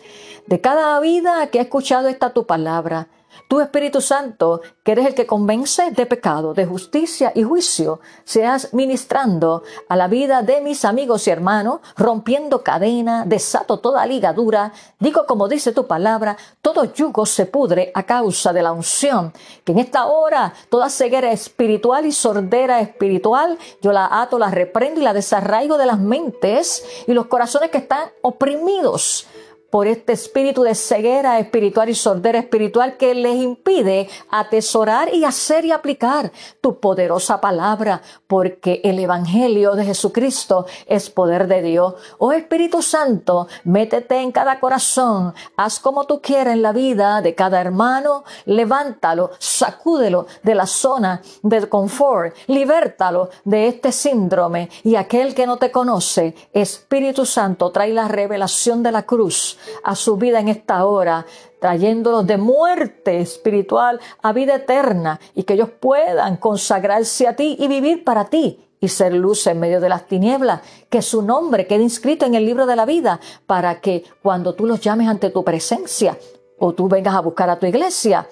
de 0.45 0.61
cada 0.61 0.99
vida 0.99 1.47
que 1.47 1.57
ha 1.57 1.63
escuchado 1.63 2.07
esta 2.07 2.33
tu 2.33 2.45
palabra. 2.45 3.07
Tu 3.47 3.59
Espíritu 3.59 4.01
Santo, 4.01 4.61
que 4.83 4.93
eres 4.93 5.05
el 5.05 5.15
que 5.15 5.25
convence 5.25 5.91
de 5.91 6.05
pecado, 6.05 6.53
de 6.53 6.65
justicia 6.65 7.31
y 7.35 7.43
juicio, 7.43 7.99
seas 8.23 8.73
ministrando 8.73 9.63
a 9.89 9.95
la 9.95 10.07
vida 10.07 10.41
de 10.41 10.61
mis 10.61 10.85
amigos 10.85 11.27
y 11.27 11.31
hermanos, 11.31 11.81
rompiendo 11.95 12.63
cadena, 12.63 13.25
desato 13.25 13.79
toda 13.79 14.05
ligadura. 14.05 14.71
Digo 14.99 15.25
como 15.27 15.47
dice 15.47 15.71
tu 15.71 15.87
palabra, 15.87 16.37
todo 16.61 16.85
yugo 16.85 17.25
se 17.25 17.45
pudre 17.45 17.91
a 17.93 18.03
causa 18.03 18.53
de 18.53 18.61
la 18.61 18.71
unción. 18.71 19.33
Que 19.63 19.71
en 19.71 19.79
esta 19.79 20.05
hora 20.05 20.53
toda 20.69 20.89
ceguera 20.89 21.31
espiritual 21.31 22.05
y 22.05 22.11
sordera 22.11 22.79
espiritual, 22.79 23.57
yo 23.81 23.91
la 23.91 24.21
ato, 24.21 24.39
la 24.39 24.49
reprendo 24.49 24.99
y 24.99 25.03
la 25.03 25.13
desarraigo 25.13 25.77
de 25.77 25.85
las 25.85 25.99
mentes 25.99 26.83
y 27.07 27.13
los 27.13 27.27
corazones 27.27 27.69
que 27.69 27.77
están 27.79 28.09
oprimidos 28.21 29.27
por 29.73 29.87
este 29.87 30.13
espíritu 30.13 30.61
de 30.61 30.75
ceguera 30.75 31.39
espiritual 31.39 31.89
y 31.89 31.95
sordera 31.95 32.37
espiritual 32.37 32.95
que 32.95 33.15
les 33.15 33.37
impide 33.37 34.07
atesorar 34.29 35.11
y 35.11 35.23
hacer 35.23 35.65
y 35.65 35.71
aplicar 35.71 36.31
tu 36.61 36.79
poderosa 36.79 37.41
palabra, 37.41 37.99
porque 38.27 38.81
el 38.83 38.99
Evangelio 38.99 39.73
de 39.73 39.85
Jesucristo 39.85 40.67
es 40.85 41.09
poder 41.09 41.47
de 41.47 41.63
Dios. 41.63 41.95
Oh 42.19 42.31
Espíritu 42.31 42.83
Santo, 42.83 43.47
métete 43.63 44.21
en 44.21 44.31
cada 44.31 44.59
corazón, 44.59 45.33
haz 45.57 45.79
como 45.79 46.03
tú 46.03 46.21
quieras 46.21 46.53
en 46.53 46.61
la 46.61 46.71
vida 46.71 47.23
de 47.23 47.33
cada 47.33 47.59
hermano, 47.59 48.25
levántalo, 48.45 49.31
sacúdelo 49.39 50.27
de 50.43 50.53
la 50.53 50.67
zona 50.67 51.19
del 51.41 51.67
confort, 51.67 52.35
libértalo 52.45 53.31
de 53.43 53.69
este 53.69 53.91
síndrome 53.91 54.69
y 54.83 54.97
aquel 54.97 55.33
que 55.33 55.47
no 55.47 55.57
te 55.57 55.71
conoce, 55.71 56.35
Espíritu 56.53 57.25
Santo, 57.25 57.71
trae 57.71 57.91
la 57.91 58.07
revelación 58.07 58.83
de 58.83 58.91
la 58.91 59.01
cruz 59.01 59.57
a 59.83 59.95
su 59.95 60.17
vida 60.17 60.39
en 60.39 60.47
esta 60.47 60.85
hora, 60.85 61.25
trayéndolos 61.59 62.25
de 62.27 62.37
muerte 62.37 63.19
espiritual 63.19 63.99
a 64.21 64.33
vida 64.33 64.55
eterna 64.55 65.19
y 65.33 65.43
que 65.43 65.53
ellos 65.53 65.69
puedan 65.79 66.37
consagrarse 66.37 67.27
a 67.27 67.35
ti 67.35 67.55
y 67.59 67.67
vivir 67.67 68.03
para 68.03 68.25
ti 68.25 68.59
y 68.83 68.89
ser 68.89 69.13
luz 69.13 69.47
en 69.47 69.61
medio 69.61 69.79
de 69.79 69.87
las 69.87 70.07
tinieblas, 70.07 70.59
que 70.89 71.01
su 71.01 71.21
nombre 71.21 71.67
quede 71.67 71.83
inscrito 71.83 72.25
en 72.25 72.35
el 72.35 72.45
libro 72.45 72.65
de 72.65 72.75
la 72.75 72.85
vida 72.85 73.21
para 73.47 73.79
que 73.79 74.03
cuando 74.21 74.55
tú 74.55 74.65
los 74.65 74.81
llames 74.81 75.07
ante 75.07 75.29
tu 75.29 75.41
presencia 75.41 76.17
o 76.59 76.73
tú 76.73 76.89
vengas 76.89 77.15
a 77.15 77.21
buscar 77.21 77.49
a 77.49 77.57
tu 77.57 77.65
iglesia, 77.65 78.27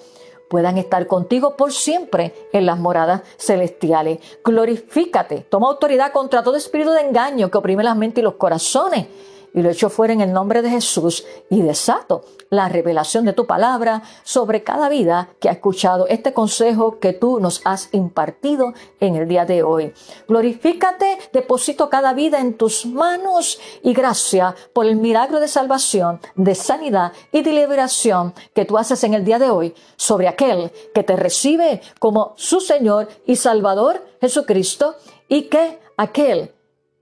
puedan 0.50 0.76
estar 0.76 1.06
contigo 1.06 1.56
por 1.56 1.72
siempre 1.72 2.34
en 2.52 2.66
las 2.66 2.78
moradas 2.78 3.22
celestiales. 3.38 4.18
Glorifícate, 4.44 5.46
toma 5.48 5.68
autoridad 5.68 6.12
contra 6.12 6.42
todo 6.42 6.56
espíritu 6.56 6.90
de 6.90 7.00
engaño 7.00 7.50
que 7.50 7.56
oprime 7.56 7.82
la 7.82 7.94
mente 7.94 8.20
y 8.20 8.24
los 8.24 8.34
corazones 8.34 9.06
y 9.54 9.62
lo 9.62 9.70
echo 9.70 9.90
fuera 9.90 10.12
en 10.12 10.20
el 10.20 10.32
nombre 10.32 10.62
de 10.62 10.70
Jesús 10.70 11.24
y 11.50 11.62
desato 11.62 12.24
la 12.50 12.68
revelación 12.68 13.24
de 13.24 13.32
tu 13.32 13.46
palabra 13.46 14.02
sobre 14.22 14.62
cada 14.62 14.88
vida 14.88 15.30
que 15.40 15.48
ha 15.48 15.52
escuchado 15.52 16.06
este 16.06 16.32
consejo 16.32 16.98
que 16.98 17.12
tú 17.12 17.40
nos 17.40 17.62
has 17.64 17.88
impartido 17.92 18.74
en 19.00 19.16
el 19.16 19.26
día 19.26 19.44
de 19.44 19.62
hoy. 19.62 19.92
Glorifícate, 20.28 21.18
deposito 21.32 21.88
cada 21.88 22.12
vida 22.12 22.40
en 22.40 22.58
tus 22.58 22.84
manos 22.86 23.58
y 23.82 23.94
gracias 23.94 24.54
por 24.72 24.86
el 24.86 24.96
milagro 24.96 25.40
de 25.40 25.48
salvación, 25.48 26.20
de 26.34 26.54
sanidad 26.54 27.12
y 27.32 27.42
de 27.42 27.52
liberación 27.52 28.34
que 28.54 28.64
tú 28.64 28.76
haces 28.78 29.02
en 29.04 29.14
el 29.14 29.24
día 29.24 29.38
de 29.38 29.50
hoy 29.50 29.74
sobre 29.96 30.28
aquel 30.28 30.70
que 30.94 31.02
te 31.02 31.16
recibe 31.16 31.80
como 31.98 32.34
su 32.36 32.60
Señor 32.60 33.08
y 33.26 33.36
Salvador 33.36 34.04
Jesucristo 34.20 34.96
y 35.28 35.42
que 35.44 35.78
aquel 35.96 36.52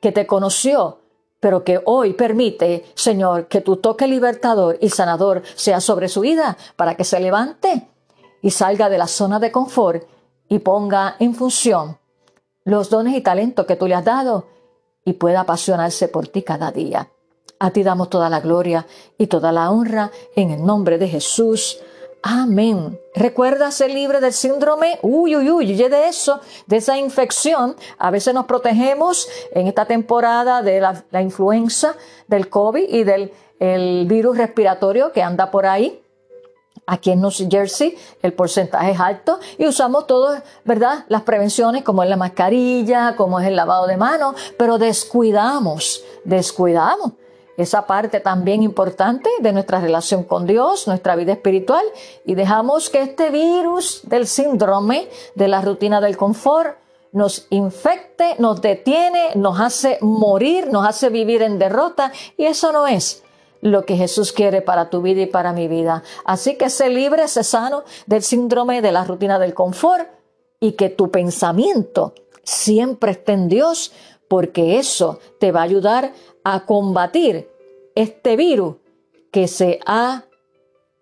que 0.00 0.12
te 0.12 0.26
conoció 0.26 0.99
pero 1.40 1.64
que 1.64 1.80
hoy 1.86 2.12
permite, 2.12 2.84
Señor, 2.94 3.48
que 3.48 3.62
tu 3.62 3.76
toque 3.76 4.06
libertador 4.06 4.78
y 4.80 4.90
sanador 4.90 5.42
sea 5.56 5.80
sobre 5.80 6.08
su 6.08 6.20
vida 6.20 6.56
para 6.76 6.94
que 6.94 7.04
se 7.04 7.18
levante 7.18 7.88
y 8.42 8.50
salga 8.50 8.88
de 8.88 8.98
la 8.98 9.06
zona 9.06 9.38
de 9.38 9.50
confort 9.50 10.06
y 10.48 10.58
ponga 10.58 11.16
en 11.18 11.34
función 11.34 11.98
los 12.64 12.90
dones 12.90 13.14
y 13.16 13.22
talentos 13.22 13.66
que 13.66 13.76
tú 13.76 13.86
le 13.86 13.94
has 13.94 14.04
dado 14.04 14.46
y 15.04 15.14
pueda 15.14 15.40
apasionarse 15.40 16.08
por 16.08 16.28
ti 16.28 16.42
cada 16.42 16.70
día. 16.70 17.10
A 17.58 17.70
ti 17.70 17.82
damos 17.82 18.10
toda 18.10 18.28
la 18.28 18.40
gloria 18.40 18.86
y 19.18 19.26
toda 19.26 19.52
la 19.52 19.70
honra 19.70 20.10
en 20.36 20.50
el 20.50 20.64
nombre 20.64 20.98
de 20.98 21.08
Jesús. 21.08 21.80
Amén. 22.22 23.00
Recuerda 23.14 23.70
ser 23.70 23.90
libre 23.90 24.20
del 24.20 24.34
síndrome, 24.34 24.98
uy, 25.02 25.36
uy, 25.36 25.50
uy, 25.50 25.74
de 25.74 26.08
eso, 26.08 26.40
de 26.66 26.76
esa 26.76 26.98
infección. 26.98 27.76
A 27.98 28.10
veces 28.10 28.34
nos 28.34 28.44
protegemos 28.44 29.26
en 29.52 29.66
esta 29.66 29.86
temporada 29.86 30.62
de 30.62 30.80
la, 30.80 31.22
influenza, 31.22 31.94
del 32.28 32.50
COVID 32.50 32.88
y 32.88 33.04
del 33.04 33.32
el 33.58 34.06
virus 34.06 34.36
respiratorio 34.36 35.12
que 35.12 35.22
anda 35.22 35.50
por 35.50 35.66
ahí. 35.66 36.02
Aquí 36.86 37.10
en 37.10 37.20
New 37.20 37.30
Jersey 37.48 37.96
el 38.22 38.32
porcentaje 38.32 38.92
es 38.92 39.00
alto 39.00 39.38
y 39.58 39.66
usamos 39.66 40.06
todas, 40.06 40.42
¿verdad? 40.64 41.04
Las 41.08 41.22
prevenciones 41.22 41.84
como 41.84 42.02
es 42.02 42.08
la 42.08 42.16
mascarilla, 42.16 43.14
como 43.16 43.38
es 43.38 43.46
el 43.46 43.56
lavado 43.56 43.86
de 43.86 43.96
manos, 43.96 44.34
pero 44.58 44.76
descuidamos, 44.76 46.02
descuidamos 46.24 47.12
esa 47.62 47.86
parte 47.86 48.20
también 48.20 48.62
importante 48.62 49.28
de 49.40 49.52
nuestra 49.52 49.80
relación 49.80 50.24
con 50.24 50.46
Dios, 50.46 50.86
nuestra 50.86 51.16
vida 51.16 51.32
espiritual, 51.32 51.84
y 52.24 52.34
dejamos 52.34 52.90
que 52.90 53.02
este 53.02 53.30
virus 53.30 54.02
del 54.04 54.26
síndrome 54.26 55.08
de 55.34 55.48
la 55.48 55.60
rutina 55.60 56.00
del 56.00 56.16
confort 56.16 56.76
nos 57.12 57.46
infecte, 57.50 58.36
nos 58.38 58.60
detiene, 58.60 59.30
nos 59.34 59.58
hace 59.60 59.98
morir, 60.00 60.70
nos 60.70 60.86
hace 60.86 61.08
vivir 61.08 61.42
en 61.42 61.58
derrota, 61.58 62.12
y 62.36 62.44
eso 62.44 62.72
no 62.72 62.86
es 62.86 63.22
lo 63.60 63.84
que 63.84 63.96
Jesús 63.96 64.32
quiere 64.32 64.62
para 64.62 64.90
tu 64.90 65.02
vida 65.02 65.22
y 65.22 65.26
para 65.26 65.52
mi 65.52 65.68
vida. 65.68 66.02
Así 66.24 66.56
que 66.56 66.70
sé 66.70 66.88
libre, 66.88 67.28
sé 67.28 67.44
sano 67.44 67.84
del 68.06 68.22
síndrome 68.22 68.80
de 68.80 68.92
la 68.92 69.04
rutina 69.04 69.38
del 69.38 69.54
confort 69.54 70.08
y 70.60 70.72
que 70.72 70.88
tu 70.88 71.10
pensamiento 71.10 72.14
siempre 72.42 73.12
esté 73.12 73.32
en 73.32 73.48
Dios, 73.48 73.92
porque 74.28 74.78
eso 74.78 75.18
te 75.38 75.52
va 75.52 75.60
a 75.60 75.64
ayudar 75.64 76.12
a 76.44 76.64
combatir 76.66 77.48
este 77.94 78.36
virus 78.36 78.76
que 79.30 79.48
se 79.48 79.80
ha 79.86 80.24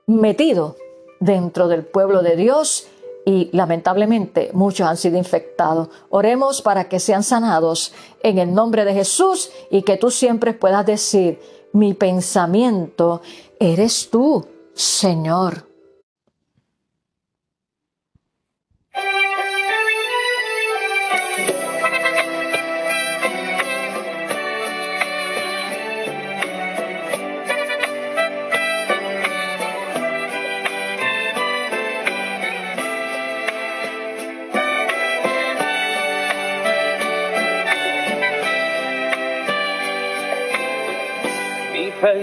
metido 0.06 0.76
dentro 1.20 1.68
del 1.68 1.84
pueblo 1.84 2.22
de 2.22 2.36
Dios 2.36 2.88
y 3.24 3.50
lamentablemente 3.52 4.50
muchos 4.54 4.86
han 4.86 4.96
sido 4.96 5.18
infectados. 5.18 5.88
Oremos 6.08 6.62
para 6.62 6.88
que 6.88 6.98
sean 6.98 7.22
sanados 7.22 7.92
en 8.22 8.38
el 8.38 8.54
nombre 8.54 8.84
de 8.84 8.94
Jesús 8.94 9.50
y 9.70 9.82
que 9.82 9.96
tú 9.96 10.10
siempre 10.10 10.54
puedas 10.54 10.86
decir, 10.86 11.38
mi 11.72 11.92
pensamiento 11.92 13.20
eres 13.60 14.08
tú, 14.10 14.46
Señor. 14.72 15.67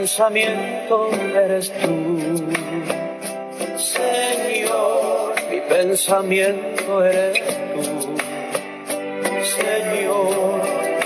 Pensamiento 0.05 1.09
eres 1.33 1.71
tú. 1.81 2.45
Señor, 3.75 5.33
mi 5.49 5.59
pensamiento 5.61 7.03
eres 7.03 7.41
tú. 7.73 8.15
Señor, 9.57 10.61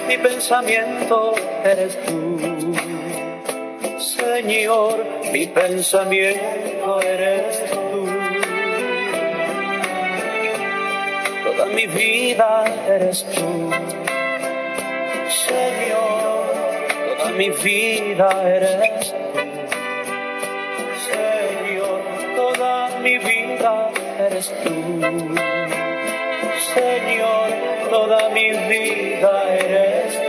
mi 0.06 0.18
pensamiento 0.18 1.34
eres 1.64 1.97
tú. 2.06 2.76
Señor, 4.00 5.06
mi 5.32 5.47
pensamiento 5.47 7.02
eres 7.02 7.72
tú. 7.72 8.06
Toda 11.45 11.66
mi 11.68 11.88
vida 11.88 12.66
eres 12.86 13.26
tú. 13.34 13.72
Señor 15.30 16.28
mi 17.38 17.49
vida 17.49 18.30
eres 18.45 19.11
tú. 19.11 19.39
Señor, 21.09 22.01
toda 22.36 22.89
mi 22.99 23.17
vida 23.17 23.89
eres 24.19 24.53
tú. 24.63 24.75
Señor, 26.73 27.49
toda 27.89 28.30
mi 28.30 28.49
vida 28.51 29.43
eres 29.59 30.28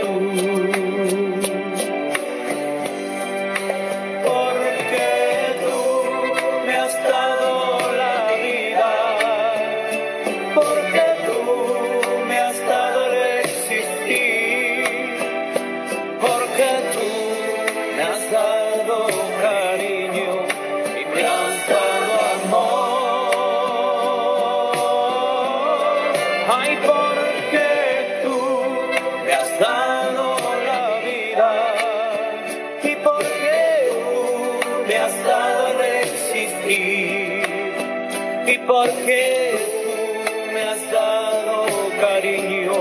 Porque 38.91 39.55
tú 39.55 40.53
me 40.53 40.61
has 40.63 40.91
dado 40.91 41.65
cariño 41.99 42.73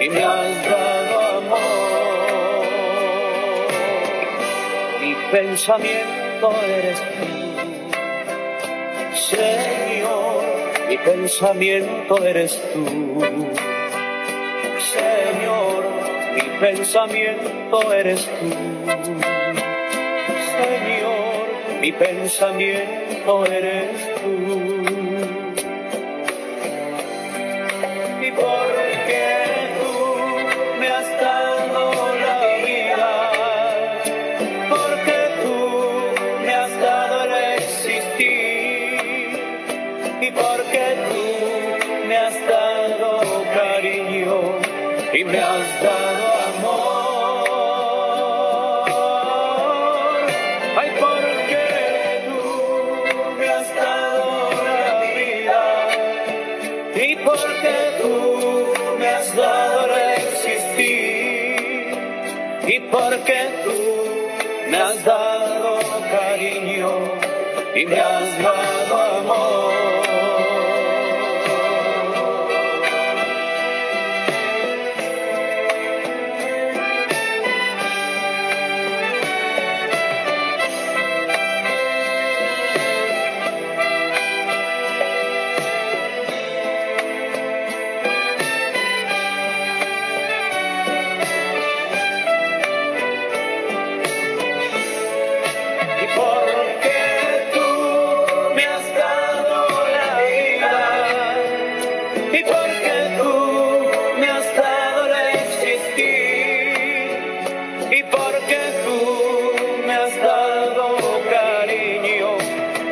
y 0.00 0.08
me 0.08 0.24
has 0.24 0.64
dado 0.64 1.20
amor. 1.38 2.66
Mi 5.00 5.14
pensamiento 5.30 6.52
eres 6.66 6.98
tú. 7.00 7.26
Señor, 9.16 10.44
mi 10.88 10.98
pensamiento 10.98 12.24
eres 12.24 12.60
tú. 12.72 12.84
Señor, 14.94 15.84
mi 16.34 16.58
pensamiento 16.60 17.92
eres 17.92 18.26
tú. 18.26 18.48
Señor, 20.56 21.46
mi 21.80 21.92
pensamiento 21.92 23.44
eres 23.46 24.14
tú. 24.14 24.17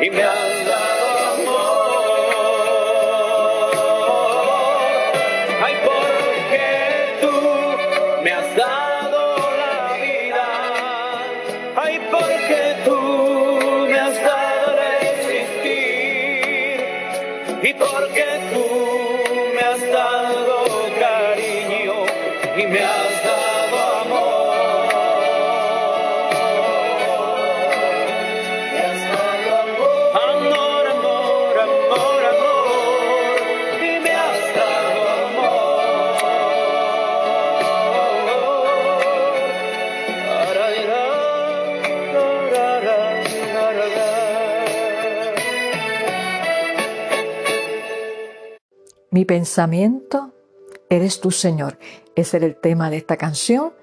Me 0.09 0.23
has 0.23 0.65
dado 0.65 1.07
amor. 1.33 1.67
Ay, 5.65 5.75
porque 5.85 6.65
tú 7.21 7.33
me 8.23 8.31
has 8.31 8.55
dado 8.55 9.21
la 9.61 9.93
vida. 9.97 10.45
Ay, 11.75 11.99
porque 12.11 12.75
tú 12.85 12.99
me 13.89 13.99
has 13.99 14.15
dado 14.23 14.77
el 14.81 15.07
existir 15.07 16.79
y 17.63 17.73
porque 17.73 18.36
Mi 49.17 49.25
pensamiento 49.25 50.31
eres 50.91 51.19
tú, 51.19 51.31
Señor. 51.31 51.79
Ese 52.13 52.37
era 52.37 52.45
el 52.45 52.55
tema 52.55 52.91
de 52.91 52.97
esta 52.97 53.17
canción 53.17 53.73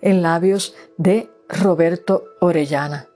en 0.00 0.20
labios 0.20 0.74
de 0.96 1.30
Roberto 1.48 2.24
Orellana. 2.40 3.06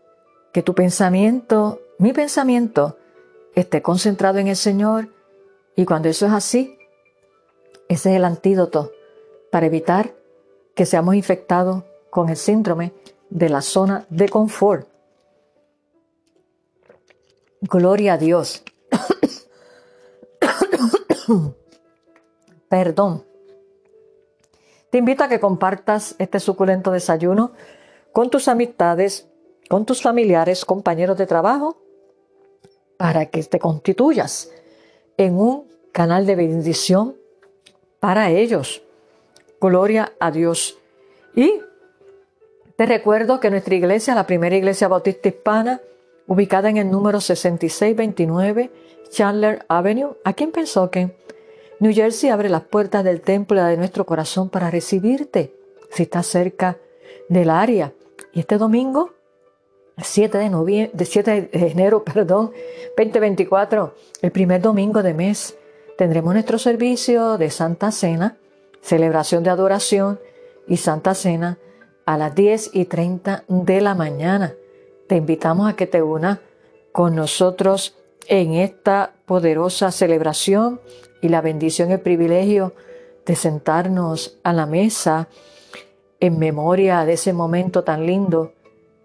Que 0.53 0.63
tu 0.63 0.77
pensamiento, 0.77 1.81
mi 1.99 2.13
pensamiento, 2.13 2.97
esté 3.57 3.83
concentrado 3.83 4.39
en 4.39 4.47
el 4.47 4.55
Señor 4.55 5.09
y 5.75 5.85
cuando 5.85 6.09
eso 6.09 6.27
es 6.27 6.33
así, 6.33 6.79
ese 7.89 8.11
es 8.11 8.17
el 8.19 8.25
antídoto 8.25 8.93
para 9.51 9.67
evitar 9.67 10.15
que 10.77 10.87
seamos 10.87 11.17
infectados 11.17 11.83
con 12.09 12.29
el 12.29 12.37
síndrome 12.37 12.93
de 13.31 13.49
la 13.49 13.63
zona 13.63 14.07
de 14.11 14.29
confort. 14.29 14.87
Gloria 17.63 18.13
a 18.13 18.19
Dios. 18.19 18.63
Perdón. 22.75 23.25
Te 24.91 24.99
invito 24.99 25.23
a 25.23 25.29
que 25.29 25.39
compartas 25.39 26.17
este 26.19 26.41
suculento 26.41 26.91
desayuno 26.91 27.53
con 28.11 28.31
tus 28.31 28.49
amistades, 28.49 29.29
con 29.71 29.87
tus 29.87 30.03
familiares, 30.03 30.65
compañeros 30.65 31.17
de 31.17 31.27
trabajo, 31.27 31.81
para 32.97 33.27
que 33.27 33.45
te 33.45 33.61
constituyas 33.61 34.51
en 35.17 35.39
un 35.39 35.69
canal 35.93 36.27
de 36.27 36.35
bendición 36.35 37.15
para 38.01 38.31
ellos. 38.31 38.83
Gloria 39.61 40.13
a 40.19 40.33
Dios. 40.33 40.77
Y 41.37 41.61
te 42.75 42.87
recuerdo 42.87 43.39
que 43.39 43.51
nuestra 43.51 43.77
iglesia, 43.77 44.17
la 44.17 44.27
primera 44.27 44.57
iglesia 44.57 44.89
bautista 44.89 45.29
hispana, 45.29 45.81
ubicada 46.27 46.71
en 46.71 46.79
el 46.79 46.91
número 46.91 47.21
6629 47.21 48.73
Chandler 49.11 49.65
Avenue, 49.69 50.17
aquí 50.25 50.43
en 50.43 50.51
Pensoken, 50.51 51.15
New 51.85 51.93
Jersey, 51.93 52.31
abre 52.31 52.49
las 52.49 52.63
puertas 52.63 53.05
del 53.05 53.21
templo 53.21 53.63
de 53.63 53.77
nuestro 53.77 54.07
corazón 54.07 54.49
para 54.49 54.71
recibirte 54.71 55.55
si 55.91 56.05
estás 56.05 56.27
cerca 56.27 56.79
del 57.29 57.51
área. 57.51 57.93
Y 58.33 58.41
este 58.41 58.57
domingo, 58.57 59.13
7 59.99 60.39
de, 60.39 60.91
de 60.95 61.05
7 61.05 61.51
de 61.53 61.67
enero, 61.67 62.03
perdón, 62.15 62.53
2024, 62.97 63.95
el 64.23 64.33
primer 64.33 64.63
domingo 64.63 65.03
de 65.03 65.13
mes, 65.13 65.59
tendremos 65.99 66.33
nuestro 66.33 66.59
servicio 66.59 67.37
de 67.37 67.51
Santa 67.51 67.93
Cena, 67.93 68.39
celebración 68.81 69.45
de 69.45 69.51
adoración 69.51 70.19
y 70.67 70.79
Santa 70.79 71.15
Cena 71.15 71.59
a 72.07 72.17
las 72.17 72.35
10 72.35 72.71
y 72.73 72.87
30 72.87 73.45
de 73.47 73.83
la 73.83 73.95
mañana. 73.95 74.55
Te 75.07 75.17
invitamos 75.17 75.69
a 75.69 75.77
que 75.77 75.87
te 75.87 76.01
unas 76.01 76.39
con 76.93 77.15
nosotros 77.15 77.95
en 78.27 78.55
esta 78.55 79.13
poderosa 79.27 79.91
celebración 79.91 80.81
y 81.25 81.31
la 81.31 81.41
bendición 81.41 81.91
el 81.91 82.01
privilegio 82.01 82.75
de 83.25 83.35
sentarnos 83.35 84.39
a 84.43 84.53
la 84.53 84.67
mesa 84.67 85.29
en 86.21 86.39
memoria 86.39 87.07
de 87.07 87.15
ese 87.15 87.33
momento 87.33 87.83
tan 87.83 88.05
lindo 88.05 88.53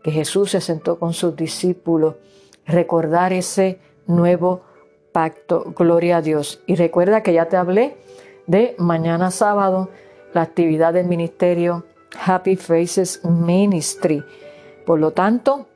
que 0.03 0.11
Jesús 0.11 0.51
se 0.51 0.59
sentó 0.59 0.99
con 0.99 1.13
sus 1.13 1.37
discípulos, 1.37 2.15
recordar 2.65 3.31
ese 3.31 3.79
nuevo 4.05 4.63
pacto, 5.13 5.73
gloria 5.77 6.17
a 6.17 6.21
Dios. 6.21 6.61
Y 6.67 6.75
recuerda 6.75 7.23
que 7.23 7.31
ya 7.31 7.47
te 7.47 7.55
hablé 7.55 7.95
de 8.47 8.75
mañana 8.77 9.31
sábado, 9.31 9.89
la 10.33 10.41
actividad 10.41 10.91
del 10.91 11.07
ministerio 11.07 11.85
Happy 12.25 12.57
Faces 12.57 13.23
Ministry. 13.23 14.25
Por 14.85 14.99
lo 14.99 15.11
tanto, 15.11 15.67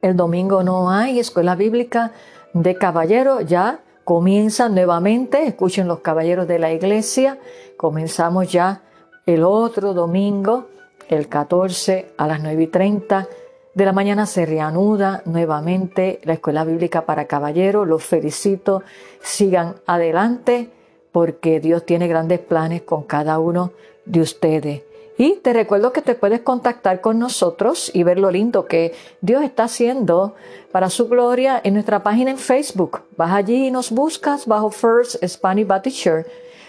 el 0.00 0.16
domingo 0.16 0.64
no 0.64 0.90
hay 0.90 1.20
escuela 1.20 1.54
bíblica 1.54 2.10
de 2.52 2.74
caballeros, 2.74 3.46
ya 3.46 3.78
comienza 4.04 4.68
nuevamente, 4.68 5.46
escuchen 5.46 5.88
los 5.88 6.00
caballeros 6.00 6.48
de 6.48 6.58
la 6.58 6.72
iglesia, 6.72 7.38
comenzamos 7.76 8.50
ya 8.50 8.82
el 9.26 9.44
otro 9.44 9.94
domingo, 9.94 10.68
el 11.08 11.28
14 11.28 12.12
a 12.16 12.26
las 12.26 12.42
9 12.42 12.62
y 12.62 12.66
30 12.66 13.28
de 13.74 13.86
la 13.86 13.92
mañana 13.92 14.26
se 14.26 14.44
reanuda 14.44 15.22
nuevamente 15.24 16.20
la 16.24 16.34
escuela 16.34 16.64
bíblica 16.64 17.06
para 17.06 17.26
caballeros, 17.26 17.88
los 17.88 18.04
felicito, 18.04 18.82
sigan 19.22 19.76
adelante 19.86 20.70
porque 21.10 21.58
Dios 21.58 21.86
tiene 21.86 22.06
grandes 22.06 22.40
planes 22.40 22.82
con 22.82 23.04
cada 23.04 23.38
uno 23.38 23.72
de 24.04 24.20
ustedes. 24.20 24.82
Y 25.18 25.36
te 25.36 25.52
recuerdo 25.52 25.92
que 25.92 26.02
te 26.02 26.14
puedes 26.14 26.40
contactar 26.40 27.00
con 27.00 27.18
nosotros 27.18 27.90
y 27.94 28.02
ver 28.02 28.18
lo 28.18 28.30
lindo 28.30 28.66
que 28.66 28.94
Dios 29.20 29.42
está 29.44 29.64
haciendo 29.64 30.34
para 30.72 30.88
su 30.88 31.08
gloria 31.08 31.60
en 31.62 31.74
nuestra 31.74 32.02
página 32.02 32.30
en 32.30 32.38
Facebook. 32.38 33.02
Vas 33.16 33.32
allí 33.32 33.66
y 33.66 33.70
nos 33.70 33.90
buscas 33.90 34.46
bajo 34.46 34.70
First 34.70 35.22
Spanish 35.26 35.66
Baptist 35.66 35.98
Church. 35.98 36.26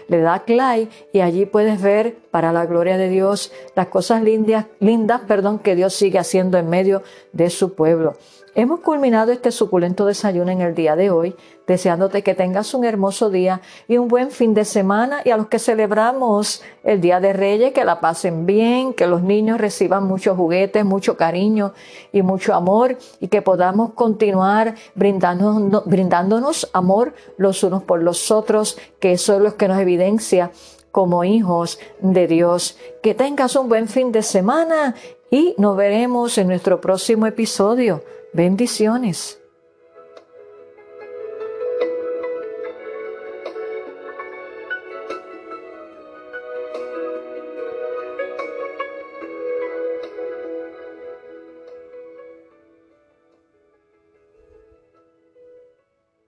Le 0.09 0.19
das 0.19 0.41
like 0.47 0.91
y 1.13 1.21
allí 1.21 1.45
puedes 1.45 1.81
ver 1.81 2.17
para 2.29 2.51
la 2.51 2.65
gloria 2.65 2.97
de 2.97 3.07
Dios 3.07 3.53
las 3.75 3.87
cosas 3.87 4.21
lindas, 4.21 4.65
lindas 4.79 5.21
perdón, 5.21 5.59
que 5.59 5.75
Dios 5.75 5.93
sigue 5.93 6.19
haciendo 6.19 6.57
en 6.57 6.69
medio 6.69 7.03
de 7.31 7.49
su 7.49 7.73
pueblo. 7.73 8.17
Hemos 8.55 8.81
culminado 8.81 9.31
este 9.31 9.51
suculento 9.51 10.05
desayuno 10.05 10.51
en 10.51 10.61
el 10.61 10.75
día 10.75 10.95
de 10.95 11.09
hoy, 11.09 11.35
deseándote 11.65 12.21
que 12.21 12.35
tengas 12.35 12.75
un 12.75 12.85
hermoso 12.85 13.31
día 13.31 13.61
y 13.87 13.97
un 13.97 14.07
buen 14.07 14.29
fin 14.29 14.53
de 14.53 14.63
semana 14.63 15.21
y 15.25 15.31
a 15.31 15.37
los 15.37 15.47
que 15.47 15.57
celebramos 15.57 16.61
el 16.83 17.01
Día 17.01 17.19
de 17.19 17.33
Reyes, 17.33 17.73
que 17.73 17.83
la 17.83 17.99
pasen 17.99 18.45
bien, 18.45 18.93
que 18.93 19.07
los 19.07 19.23
niños 19.23 19.59
reciban 19.59 20.03
muchos 20.03 20.37
juguetes, 20.37 20.85
mucho 20.85 21.17
cariño 21.17 21.73
y 22.11 22.21
mucho 22.21 22.53
amor 22.53 22.99
y 23.19 23.27
que 23.27 23.41
podamos 23.41 23.93
continuar 23.93 24.75
brindándonos, 24.93 26.69
amor 26.73 27.15
los 27.37 27.63
unos 27.63 27.81
por 27.81 28.03
los 28.03 28.29
otros, 28.29 28.77
que 28.99 29.13
eso 29.13 29.33
es 29.33 29.41
lo 29.41 29.57
que 29.57 29.67
nos 29.67 29.79
evidencia 29.79 30.51
como 30.91 31.23
hijos 31.23 31.79
de 32.01 32.27
Dios. 32.27 32.77
Que 33.01 33.15
tengas 33.15 33.55
un 33.55 33.67
buen 33.67 33.87
fin 33.87 34.11
de 34.11 34.21
semana 34.21 34.93
y 35.31 35.55
nos 35.57 35.75
veremos 35.75 36.37
en 36.37 36.49
nuestro 36.49 36.79
próximo 36.79 37.25
episodio. 37.25 38.03
Bendiciones. 38.33 39.42